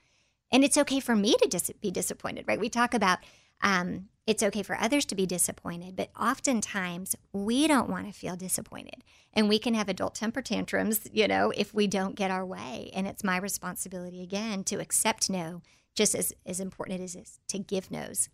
[0.51, 2.59] And it's okay for me to dis- be disappointed, right?
[2.59, 3.19] We talk about
[3.61, 8.35] um, it's okay for others to be disappointed, but oftentimes we don't want to feel
[8.35, 9.03] disappointed.
[9.33, 12.91] And we can have adult temper tantrums, you know, if we don't get our way.
[12.93, 15.61] And it's my responsibility again to accept no,
[15.95, 18.29] just as, as important it is, is to give no's.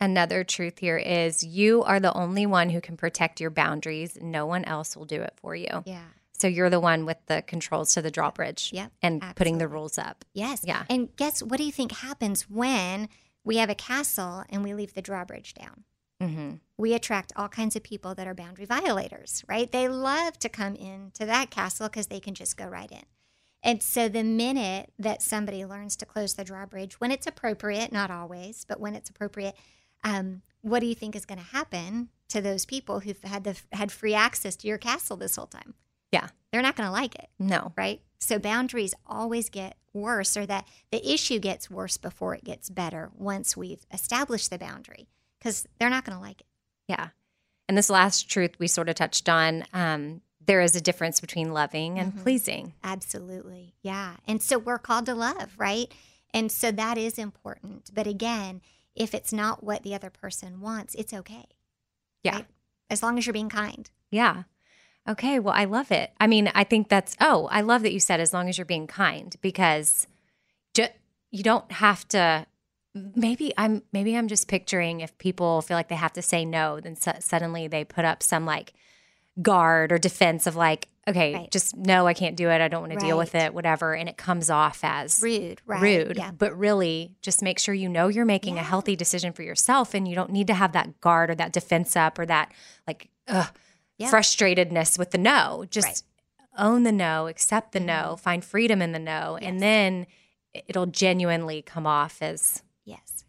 [0.00, 4.18] Another truth here is you are the only one who can protect your boundaries.
[4.20, 5.82] No one else will do it for you.
[5.86, 6.04] Yeah.
[6.36, 9.98] So you're the one with the controls to the drawbridge Yep, and putting the rules
[9.98, 10.24] up.
[10.34, 10.62] Yes.
[10.66, 10.84] Yeah.
[10.90, 13.08] And guess what do you think happens when
[13.44, 15.84] we have a castle and we leave the drawbridge down?
[16.20, 19.70] hmm We attract all kinds of people that are boundary violators, right?
[19.70, 23.04] They love to come into that castle because they can just go right in.
[23.62, 28.10] And so the minute that somebody learns to close the drawbridge, when it's appropriate, not
[28.10, 29.56] always, but when it's appropriate,
[30.04, 33.56] um, what do you think is going to happen to those people who've had the
[33.72, 35.74] had free access to your castle this whole time?
[36.12, 36.28] Yeah.
[36.52, 37.72] They're not going to like it No.
[37.76, 38.00] right?
[38.20, 43.10] So boundaries always get worse, or that the issue gets worse before it gets better
[43.16, 46.46] once we've established the boundary, because they're not going to like it.
[46.88, 47.08] Yeah.
[47.68, 51.52] And this last truth we sort of touched on um, there is a difference between
[51.52, 52.22] loving and Mhm.
[52.22, 52.74] pleasing.
[52.82, 53.74] Absolutely.
[53.82, 54.16] Yeah.
[54.26, 55.92] And so we're called to love, right?
[56.32, 57.90] And so that is important.
[57.94, 58.60] But again,
[58.94, 61.46] if it's not what the other person wants, it's okay.
[62.22, 62.36] Yeah.
[62.36, 62.46] right?
[62.90, 63.90] As long as you're being kind.
[64.10, 64.44] Yeah.
[65.08, 65.38] Okay.
[65.38, 66.12] Well, I love it.
[66.18, 68.64] I mean, I think that's, oh, I love that you said as long as you're
[68.64, 70.06] being kind because
[70.74, 70.86] ju-
[71.30, 72.46] you don't have to.
[72.94, 76.78] Maybe I'm maybe I'm just picturing if people feel like they have to say no,
[76.78, 78.72] then su- suddenly they put up some like
[79.42, 81.50] guard or defense of like, okay, Right.
[81.50, 82.60] just no, I can't do it.
[82.60, 85.82] I don't want to deal with it, whatever, and it comes off as Rude, right?
[85.82, 86.16] rude.
[86.16, 86.30] Yeah.
[86.30, 90.06] But really, just make sure you know you're making a healthy decision for yourself, and
[90.08, 92.52] you don't need to have that guard or that defense up or that
[92.86, 93.48] like ugh,
[93.98, 94.10] Yeah.
[94.10, 95.64] frustratedness with the no.
[95.68, 96.02] Just Right.
[96.64, 98.14] own the no, accept the no, mm-hmm.
[98.16, 100.06] find freedom in the no, and then
[100.54, 103.24] it'll genuinely come off as Yes.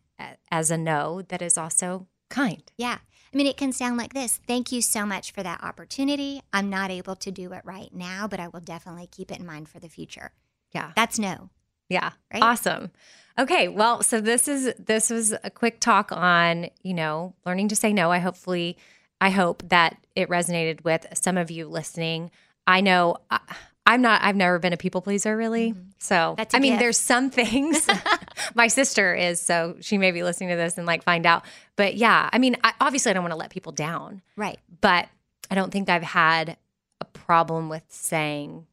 [0.52, 2.72] as a no that is also kind.
[2.78, 3.00] Yeah.
[3.36, 6.42] I mean, it can sound like this Thank you so much for that opportunity.
[6.54, 9.46] I'm not able to do it right now, but I will definitely keep it in
[9.46, 10.32] mind for the future.
[10.72, 10.94] Yeah.
[10.96, 11.50] That's no.
[11.90, 12.12] Yeah.
[12.34, 12.42] Right?
[12.42, 12.92] Awesome.
[13.38, 13.68] Okay.
[13.68, 17.92] Well, so this is this was a quick talk on, you know, learning to say
[17.92, 18.10] no.
[18.10, 18.78] I hopefully
[19.20, 22.32] I hope that it resonated with some of you listening.
[22.66, 23.42] I know I,
[23.88, 24.22] I'm not.
[24.24, 25.74] I've never been a people pleaser, really.
[26.00, 26.36] So Mm-hmm.
[26.36, 26.80] That's a I mean, gift.
[26.82, 27.88] there's some things.
[28.56, 31.46] my sister is, so she may be listening to this and like find out.
[31.76, 34.60] But yeah, I mean, I, obviously, I don't want to let people down, Right.
[34.82, 35.08] but
[35.52, 36.58] I don't think I've had
[37.02, 38.66] a problem with saying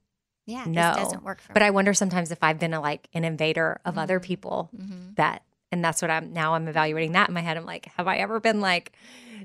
[0.46, 0.64] Yeah.
[0.66, 0.94] no.
[0.94, 1.66] This doesn't work for But me.
[1.66, 4.26] I wonder sometimes if I've been a, like an invader of other Mm-hmm.
[4.26, 4.70] people
[5.16, 6.54] that, and that's what I'm now.
[6.54, 7.56] I'm evaluating that in my head.
[7.56, 8.92] I'm like, have I ever been like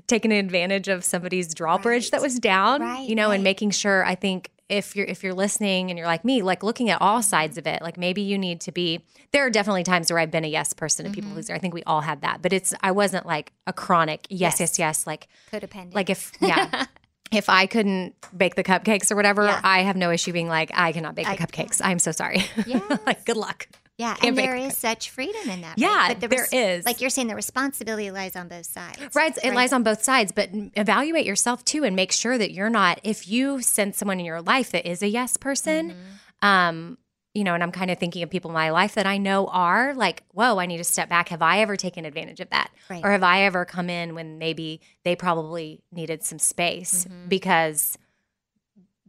[0.06, 2.80] taking advantage of somebody's drawbridge that was down?
[2.80, 4.04] Right, you know, and making sure.
[4.04, 7.22] I think if you're if you're listening and you're like me, like looking at all
[7.22, 9.04] sides of it, like maybe you need to be.
[9.32, 11.14] There are definitely times where I've been a yes person, a Mm-hmm.
[11.14, 11.54] people pleaser.
[11.54, 14.78] I think we all had that, but it's I wasn't like a chronic yes, yes,
[14.78, 14.78] Yes.
[14.78, 15.06] yes.
[15.06, 15.94] Like Codependent.
[15.94, 16.86] like if yeah.
[17.30, 19.60] If I couldn't bake the cupcakes or whatever, Yeah.
[19.62, 21.78] I have no issue being like, I cannot bake the I- cupcakes.
[21.84, 22.42] I'm so sorry.
[22.66, 22.82] Yes.
[23.04, 23.68] like, good luck.
[23.98, 25.76] Yeah, and there is such freedom in that.
[25.76, 26.20] Yeah, right?
[26.20, 26.86] there is.
[26.86, 29.14] Like you're saying, the responsibility lies on both sides.
[29.14, 29.36] Right.
[29.44, 33.00] It lies on both sides, but evaluate yourself too and make sure that you're not,
[33.02, 36.46] if you send someone in your life that is a yes person, Mm-hmm.
[36.48, 36.98] um,
[37.34, 39.46] you know, and I'm kind of thinking of people in my life that I know
[39.48, 41.28] are like, whoa, I need to step back.
[41.28, 42.70] Have I ever taken advantage of that?
[42.90, 43.04] Right.
[43.04, 47.28] Or have I ever come in when maybe they probably needed some space Mm-hmm.
[47.28, 47.96] because,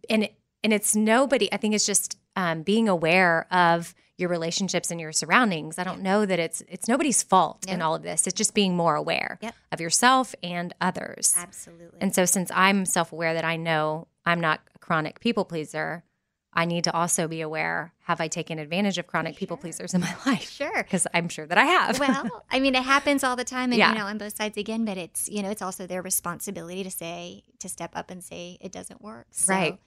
[0.09, 0.29] and,
[0.63, 5.11] and it's nobody, I think it's just um, being aware of your relationships and your
[5.11, 5.77] surroundings.
[5.79, 8.27] I don't know that it's, it's nobody's fault in all of this.
[8.27, 9.55] It's just being more aware Yep.
[9.71, 11.35] of yourself and others.
[11.37, 11.99] Absolutely.
[12.01, 16.03] And so, since I'm self aware that I know I'm not a chronic people pleaser,
[16.51, 20.01] I need to also be aware have I taken advantage of chronic people pleasers in
[20.01, 20.49] my life?
[20.49, 20.77] Sure.
[20.83, 21.99] Because I'm sure that I have.
[21.99, 23.89] well, I mean, it happens all the time, and Yeah.
[23.93, 24.83] you know, on both sides again.
[24.83, 28.57] But it's you know, it's also their responsibility to say to step up and say
[28.61, 29.27] it doesn't work.
[29.31, 29.77] So Right.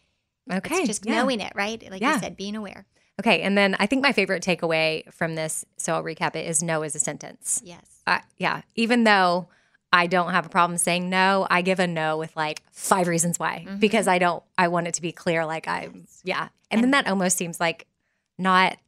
[0.53, 0.77] okay.
[0.77, 1.17] It's just yeah.
[1.17, 1.83] knowing it, right?
[1.91, 2.15] Like Yeah.
[2.15, 2.87] you said, being aware.
[3.21, 3.43] Okay.
[3.43, 6.83] And then I think my favorite takeaway from this, so I'll recap it, is no
[6.83, 7.61] is a sentence.
[7.65, 7.85] Yes.
[8.07, 8.63] Uh, yeah.
[8.75, 9.49] Even though
[9.93, 13.39] I don't have a problem saying no, I give a no with like five reasons
[13.39, 13.77] why Mm-hmm.
[13.77, 15.45] because I don't, I want it to be clear.
[15.45, 16.49] Like I'm, yeah.
[16.71, 17.87] And, then that almost seems like
[18.39, 18.79] not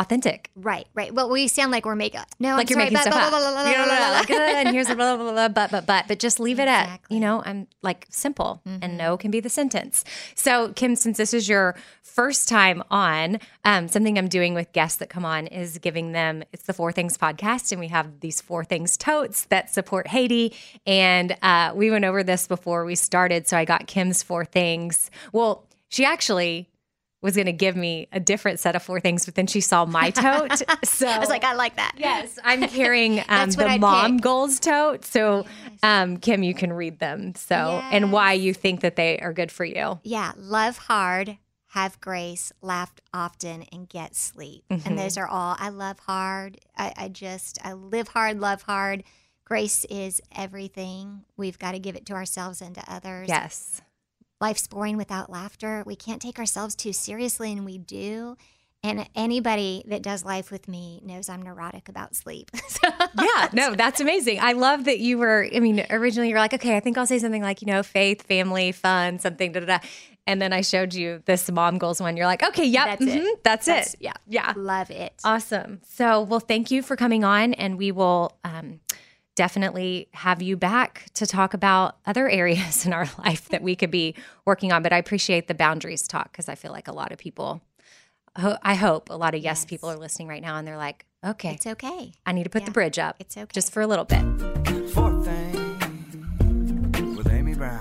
[0.00, 0.50] authentic.
[0.56, 0.86] Right.
[0.94, 1.14] Right.
[1.14, 2.26] Well, we sound like we're makeup.
[2.38, 2.56] no.
[2.56, 3.30] like I'm you're sorry, making but stuff blah, up.
[3.30, 4.36] blah, blah, blah, You know, blah, blah, like, blah.
[4.38, 7.00] and here's a blah, blah, blah, blah, but, but, but, but just leave it at,
[7.10, 10.04] you know, I'm like simple and no can be the sentence.
[10.34, 14.98] So, Kim, since this is your first time on, um, something I'm doing with guests
[14.98, 18.40] that come on is giving them, it's the Four Things podcast, and we have these
[18.40, 20.54] Four Things totes that support Haiti.
[20.86, 23.46] And uh, we went over this before we started.
[23.46, 25.10] So, I got Kim's Four Things.
[25.32, 26.69] Well, she actually
[27.22, 29.84] was going to give me a different set of four things, but then she saw
[29.84, 30.62] my tote.
[30.84, 31.92] So I was like, I like that.
[31.96, 34.22] Yes, I'm carrying um, the I'd mom pick.
[34.22, 35.04] goals tote.
[35.04, 35.44] So,
[35.82, 37.34] um, Kim, you can read them.
[37.34, 39.98] So, and why you think that they are good for you.
[40.02, 40.32] Yeah.
[40.36, 41.36] Love hard,
[41.68, 44.64] have grace, laugh often, and get sleep.
[44.70, 44.88] Mm-hmm.
[44.88, 45.56] And those are all.
[45.58, 46.58] I love hard.
[46.76, 49.04] I, I just I live hard, love hard.
[49.44, 51.24] Grace is everything.
[51.36, 53.28] We've got to give it to ourselves and to others.
[53.28, 53.82] Yes.
[54.40, 55.82] Life's boring without laughter.
[55.86, 58.36] We can't take ourselves too seriously, and we do.
[58.82, 62.50] And anybody that does life with me knows I'm neurotic about sleep.
[62.68, 62.88] So-
[63.20, 64.38] Yeah, no, that's amazing.
[64.40, 67.06] I love that you were, I mean, originally you were like, okay, I think I'll
[67.06, 69.78] say something like, you know, faith, family, fun, something, da da da.
[70.26, 72.16] And then I showed you this mom goals one.
[72.16, 73.22] You're like, okay, yep, That's it.
[73.22, 74.00] mhm, That's, That's- it.
[74.00, 74.12] Yeah.
[74.26, 74.54] Yeah.
[74.56, 75.12] Love it.
[75.24, 75.80] Awesome.
[75.86, 78.80] So, well, thank you for coming on, and we will um,
[79.40, 83.90] definitely have you back to talk about other areas in our life that we could
[83.90, 84.14] be
[84.44, 84.82] working on.
[84.82, 87.62] But I appreciate the boundaries talk because I feel like a lot of people,
[88.36, 89.64] I hope a lot of yes, Yes.
[89.64, 92.12] people are listening right now, and they're like, okay, It's okay.
[92.26, 93.16] I need to put the bridge up.
[93.18, 93.46] it's okay.
[93.50, 94.20] just for a little bit.
[94.90, 95.56] Fourth thing
[97.16, 97.80] with Amy Brown.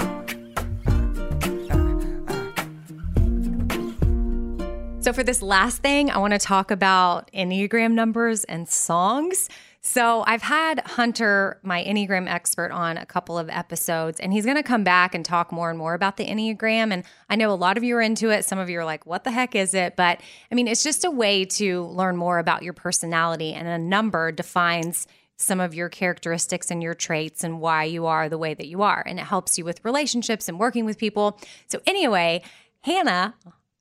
[5.01, 9.49] So, for this last thing, I want to talk about Enneagram numbers and songs.
[9.81, 14.57] So, I've had Hunter, my Enneagram expert, on a couple of episodes, and he's going
[14.57, 16.91] to come back and talk more and more about the Enneagram.
[16.91, 18.43] And I know a lot of you are into it.
[18.43, 19.95] Some of you are like, what the heck is it?
[19.95, 20.19] But
[20.51, 24.33] I mean, it's just a way to learn more about your personality, and a number
[24.33, 25.07] defines
[25.37, 28.81] some of your characteristics and your traits and why you are the way that you
[28.81, 29.01] are.
[29.07, 31.39] And it helps you with relationships and working with people.
[31.67, 32.43] So, anyway,
[32.81, 33.33] Hannah,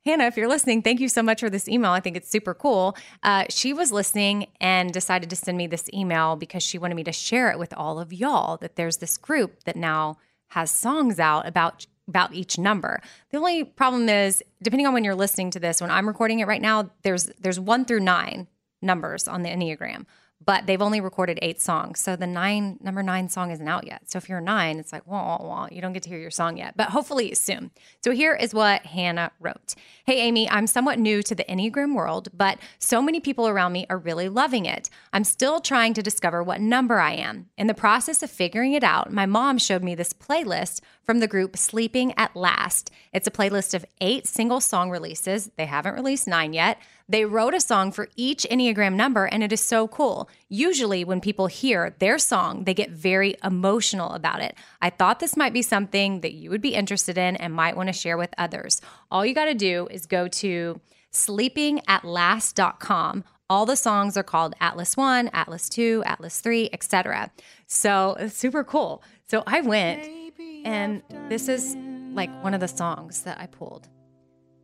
[0.04, 1.90] Hannah, if you're listening, thank you so much for this email.
[1.90, 2.96] I think it's super cool.
[3.22, 7.04] Uh, she was listening and decided to send me this email because she wanted me
[7.04, 10.16] to share it with all of y'all that there's this group that now
[10.48, 13.02] has songs out about about each number.
[13.30, 16.46] The only problem is depending on when you're listening to this, when I'm recording it
[16.46, 18.46] right now, there's there's 1 through 9
[18.80, 20.06] numbers on the Enneagram.
[20.44, 22.00] But they've only recorded eight songs.
[22.00, 24.10] So the nine number nine song isn't out yet.
[24.10, 25.68] So if you're nine, it's like, wah, wah, wah.
[25.70, 26.76] You don't get to hear your song yet.
[26.76, 27.70] But hopefully soon.
[28.02, 29.74] So here is what Hannah wrote.
[30.06, 33.84] Hey, Amy, I'm somewhat new to the Enneagram world, but so many people around me
[33.90, 34.88] are really loving it.
[35.12, 37.50] I'm still trying to discover what number I am.
[37.58, 41.26] In the process of figuring it out, my mom showed me this playlist from the
[41.26, 42.90] group Sleeping at Last.
[43.14, 45.50] It's a playlist of eight single song releases.
[45.56, 46.76] They haven't released nine yet.
[47.08, 50.28] They wrote a song for each Enneagram number, and it is so cool.
[50.50, 54.54] Usually, when people hear their song, they get very emotional about it.
[54.82, 57.86] I thought this might be something that you would be interested in and might want
[57.86, 58.82] to share with others.
[59.10, 60.78] All you got to do is go to
[61.14, 63.24] sleepingatlast.com.
[63.48, 67.30] All the songs are called Atlas 1, Atlas 2, Atlas 3, etc.
[67.66, 69.02] So it's super cool.
[69.26, 70.17] So I went
[70.64, 71.76] and this is
[72.12, 73.88] like one of the songs that I pulled.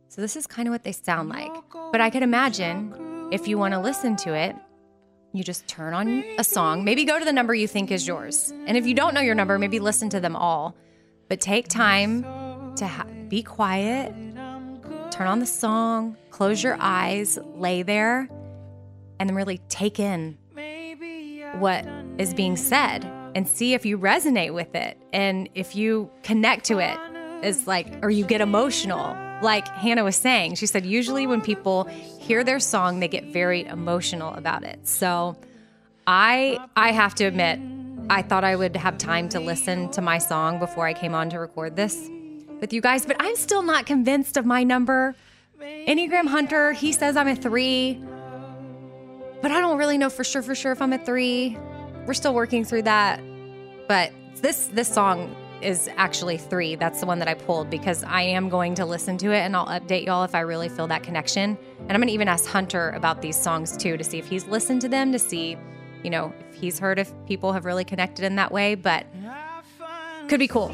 [0.09, 1.51] So this is kind of what they sound like.
[1.91, 4.55] But I could imagine if you want to listen to it,
[5.33, 8.53] you just turn on a song, maybe go to the number you think is yours.
[8.65, 10.75] And if you don't know your number, maybe listen to them all.
[11.27, 12.23] But take time
[12.75, 14.13] to ha- be quiet,
[15.11, 18.29] turn on the song, close your eyes, lay there,
[19.19, 20.37] and then really take in
[21.59, 21.85] what
[22.17, 23.03] is being said
[23.35, 24.97] and see if you resonate with it.
[25.13, 26.97] And if you connect to it
[27.43, 29.15] is like or you get emotional.
[29.41, 31.83] Like hannah was saying she said usually when people
[32.19, 34.87] hear their song they get very emotional about it.
[34.87, 35.37] So
[36.07, 37.59] i i have to admit
[38.11, 41.31] i thought i would have time to listen to my song before i came on
[41.31, 42.07] to record this
[42.61, 45.15] with you guys but i'm still not convinced of my number.
[45.59, 47.99] Enneagram hunter he says i'm a three
[49.45, 51.55] but I don't really know for sure for sure if I'm a three.
[52.05, 53.21] We're still working through that.
[53.87, 56.75] But this this song is actually three.
[56.75, 59.55] That's the one that I pulled because I am going to listen to it and
[59.55, 61.57] I'll update y'all if I really feel that connection.
[61.79, 64.81] And I'm gonna even ask Hunter about these songs too to see if he's listened
[64.81, 65.57] to them, to see,
[66.03, 68.75] you know, if he's heard if people have really connected in that way.
[68.75, 69.07] But
[70.27, 70.71] could be cool.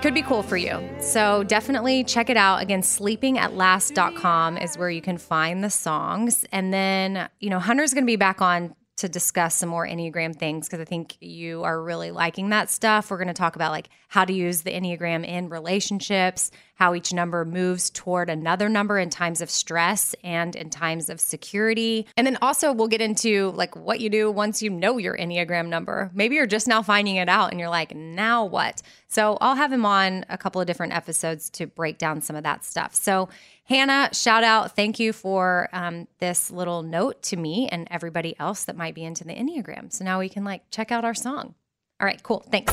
[0.00, 0.80] Could be cool for you.
[1.00, 2.60] So definitely check it out.
[2.60, 6.44] Again, sleepingatlast.com is where you can find the songs.
[6.50, 10.34] And then, you know, Hunter's going to be back on to discuss some more Enneagram
[10.34, 13.10] things because I think you are really liking that stuff.
[13.10, 17.12] We're going to talk about like how to use the Enneagram in relationships, how each
[17.12, 22.06] number moves toward another number in times of stress and in times of security.
[22.16, 25.66] And then also we'll get into like what you do once you know your Enneagram
[25.66, 26.12] number.
[26.14, 28.82] Maybe you're just now finding it out and you're like, now what?
[29.08, 32.44] So I'll have him on a couple of different episodes to break down some of
[32.44, 32.94] that stuff.
[32.94, 33.28] So
[33.72, 34.76] Hannah, shout out.
[34.76, 39.02] Thank you for um, this little note to me and everybody else that might be
[39.02, 39.90] into the Enneagram.
[39.90, 41.54] So now we can like check out our song.
[41.98, 42.44] All right, cool.
[42.50, 42.70] Thanks.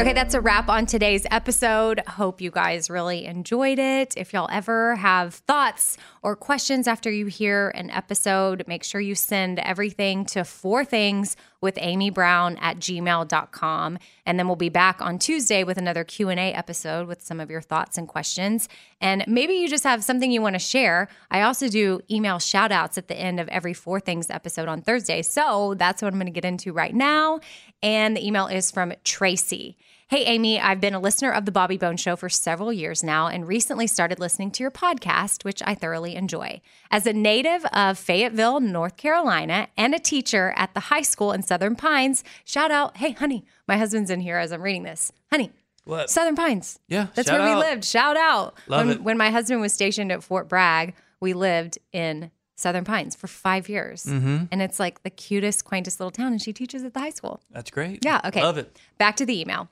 [0.00, 2.02] Okay, that's a wrap on today's episode.
[2.06, 4.14] Hope you guys really enjoyed it.
[4.16, 9.14] If y'all ever have thoughts or questions after you hear an episode, make sure you
[9.14, 13.98] send everything to four things with Amy Brown at gmail.com.
[14.26, 17.60] And then we'll be back on Tuesday with another Q&A episode with some of your
[17.60, 18.68] thoughts and questions.
[19.00, 21.08] And maybe you just have something you want to share.
[21.30, 24.82] I also do email shout outs at the end of every Four Things episode on
[24.82, 25.22] Thursday.
[25.22, 27.40] So that's what I'm going to get into right now.
[27.82, 29.76] And the email is from Tracy.
[30.10, 33.28] Hey, Amy, I've been a listener of The Bobby Bones Show for several years now
[33.28, 36.62] and recently started listening to your podcast, which I thoroughly enjoy.
[36.90, 41.44] As a native of Fayetteville, North Carolina, and a teacher at the high school in
[41.44, 45.12] Southern Pines, shout out, hey, honey, my husband's in here as I'm reading this.
[45.30, 45.52] Honey,
[45.84, 46.10] What?
[46.10, 46.80] Southern Pines.
[46.88, 47.84] Yeah, That's where we lived.
[47.84, 48.58] Shout out.
[48.66, 49.02] Love when, it.
[49.04, 53.68] when my husband was stationed at Fort Bragg, we lived in Southern Pines for five
[53.68, 54.06] years.
[54.06, 54.46] Mm-hmm.
[54.50, 56.32] And it's like the cutest, quaintest little town.
[56.32, 57.40] And she teaches at the high school.
[57.52, 58.04] That's great.
[58.04, 58.42] Yeah, okay.
[58.42, 58.76] Love it.
[58.98, 59.68] Back to the email.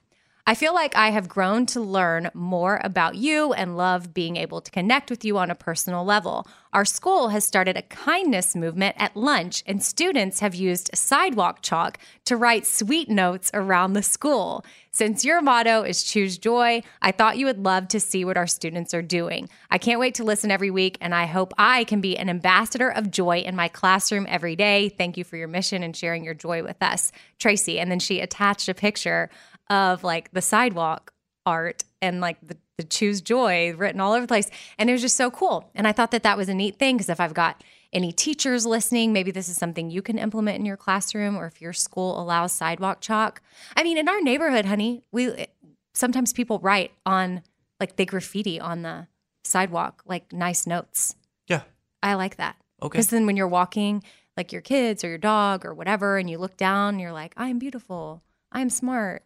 [0.49, 4.63] I feel like I have grown to learn more about you and love being able
[4.63, 6.47] to connect with you on a personal level.
[6.73, 11.99] Our school has started a kindness movement at lunch, and students have used sidewalk chalk
[12.25, 14.65] to write sweet notes around the school.
[14.91, 18.47] Since your motto is choose joy, I thought you would love to see what our
[18.47, 19.51] students are doing.
[19.71, 22.89] I can't wait to listen every week, and I hope I can be an ambassador
[22.89, 24.89] of joy in my classroom every day.
[24.89, 27.79] Thank you for your mission and sharing your joy with us, Tracy.
[27.79, 29.29] And then she attached a picture
[29.71, 31.13] of like the sidewalk
[31.47, 34.51] art and like the, the choose joy written all over the place.
[34.79, 35.71] And it was just so cool.
[35.75, 37.63] And I thought that that was a neat thing because if I've got
[37.93, 41.61] any teachers listening, maybe this is something you can implement in your classroom or if
[41.61, 43.41] your school allows sidewalk chalk.
[43.77, 45.47] I mean, in our neighborhood, honey, we eh,
[45.95, 47.43] sometimes people write on
[47.81, 49.07] like they graffiti on the
[49.45, 51.17] sidewalk, like nice notes.
[51.47, 51.63] Yeah.
[52.03, 52.57] I like that.
[52.83, 52.97] Okay.
[52.97, 54.03] Because then when you're walking,
[54.37, 57.49] like your kids or your dog or whatever, and you look down, you're like, I
[57.49, 58.23] am beautiful.
[58.53, 59.25] I am smart.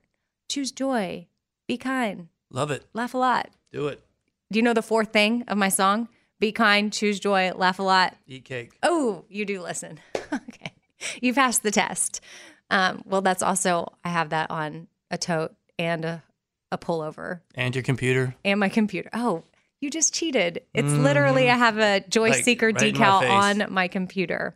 [0.52, 1.28] Choose joy.
[1.66, 2.28] Be kind.
[2.50, 2.84] Love it.
[2.92, 3.48] Laugh a lot.
[3.72, 4.04] Do it.
[4.50, 6.08] Do you know the fourth thing of my song?
[6.40, 8.16] Be kind, choose joy, laugh a lot.
[8.26, 8.72] Eat cake.
[8.82, 9.98] Oh, you do listen.
[10.30, 10.74] okay.
[11.22, 12.20] You passed the test.
[12.68, 16.22] Um, well, that's also, I have that on a tote and a,
[16.70, 18.34] a pullover And your computer.
[18.44, 19.08] and my computer.
[19.14, 19.44] Oh,
[19.80, 20.60] you just cheated.
[20.74, 24.54] It's literally, I have a Joy Like, Seeker right in my decal on my computer.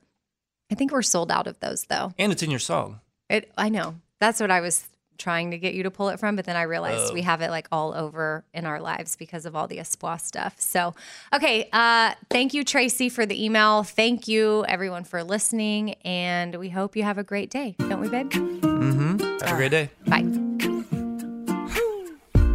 [0.71, 2.13] I think we're sold out of those though.
[2.19, 3.01] And it's in your song.
[3.31, 3.95] It, I know.
[4.21, 4.87] That's what I was
[5.19, 7.15] trying to get you to pull it from, but then I realized Oh.
[7.15, 10.55] we have it like all over in our lives because of all the Espoir stuff.
[10.61, 10.95] So,
[11.35, 11.69] okay.
[11.73, 13.83] Uh, thank you, Tracy, for the email.
[13.83, 15.95] Thank you, everyone, for listening.
[16.05, 17.75] And we hope you have a great day.
[17.79, 18.31] Don't we, babe?
[18.31, 19.19] Mm-hmm.
[19.45, 19.91] Have a great day.
[20.07, 20.23] Bye.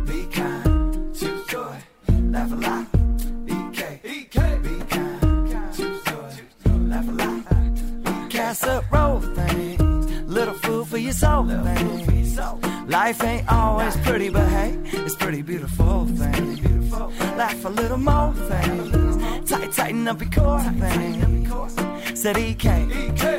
[0.05, 1.77] Be kind to joy.
[2.29, 2.85] Laugh a lot.
[3.47, 3.99] EK.
[4.03, 4.57] EK.
[4.63, 6.31] Be kind to joy.
[6.87, 8.29] Laugh a lot.
[8.29, 9.80] Casserole things.
[10.71, 11.43] Food for your soul.
[12.87, 16.93] Life ain't always pretty, but hey, it's pretty beautiful things.
[17.35, 19.49] Laugh a little more things.
[19.49, 22.21] Tight, tighten up your core things.
[22.21, 22.87] Said EK.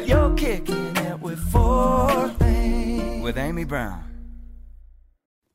[0.05, 3.25] You're kicking it with four things.
[3.25, 4.05] With Amy Brown.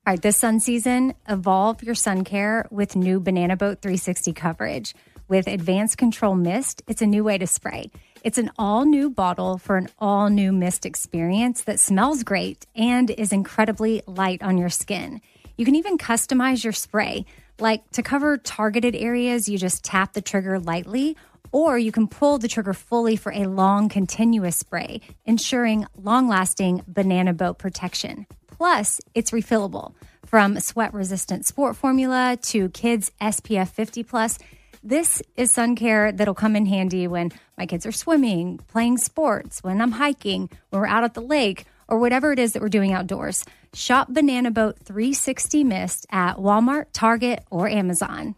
[0.07, 4.95] All right, this sun season, evolve your sun care with new Banana Boat 360 coverage.
[5.27, 7.91] With advanced control mist, it's a new way to spray.
[8.23, 13.09] It's an all new bottle for an all new mist experience that smells great and
[13.09, 15.21] is incredibly light on your skin.
[15.55, 17.25] You can even customize your spray.
[17.59, 21.15] Like to cover targeted areas, you just tap the trigger lightly,
[21.51, 26.83] or you can pull the trigger fully for a long, continuous spray, ensuring long lasting
[26.87, 28.27] banana boat protection.
[28.47, 29.93] Plus, it's refillable.
[30.25, 34.39] From sweat resistant sport formula to kids SPF 50 plus,
[34.83, 39.63] this is sun care that'll come in handy when my kids are swimming, playing sports,
[39.63, 42.69] when I'm hiking, when we're out at the lake, or whatever it is that we're
[42.69, 43.45] doing outdoors.
[43.73, 48.35] Shop Banana Boat 360 Mist at Walmart, Target, or Amazon.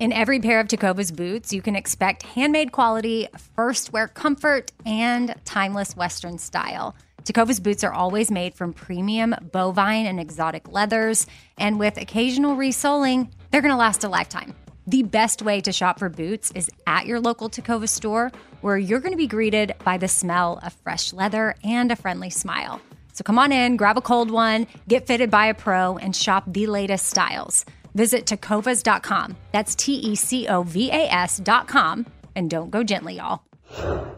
[0.00, 5.34] In every pair of Tecovas boots, you can expect handmade quality, first wear comfort, and
[5.44, 6.94] timeless Western style.
[7.24, 11.26] Tecovas boots are always made from premium bovine and exotic leathers,
[11.58, 14.54] and with occasional resoling, they're going to last a lifetime.
[14.88, 18.32] The best way to shop for boots is at your local Tecovas store,
[18.62, 22.30] where you're going to be greeted by the smell of fresh leather and a friendly
[22.30, 22.80] smile.
[23.12, 26.44] So come on in, grab a cold one, get fitted by a pro, and shop
[26.46, 27.66] the latest styles.
[27.94, 29.36] Visit tecovas.com.
[29.52, 32.06] That's T E C O V A S.com.
[32.34, 33.42] And don't go gently, y'all.
[33.78, 34.16] All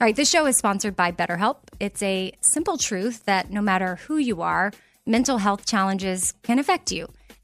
[0.00, 1.56] right, this show is sponsored by BetterHelp.
[1.80, 4.70] It's a simple truth that no matter who you are,
[5.04, 7.08] mental health challenges can affect you,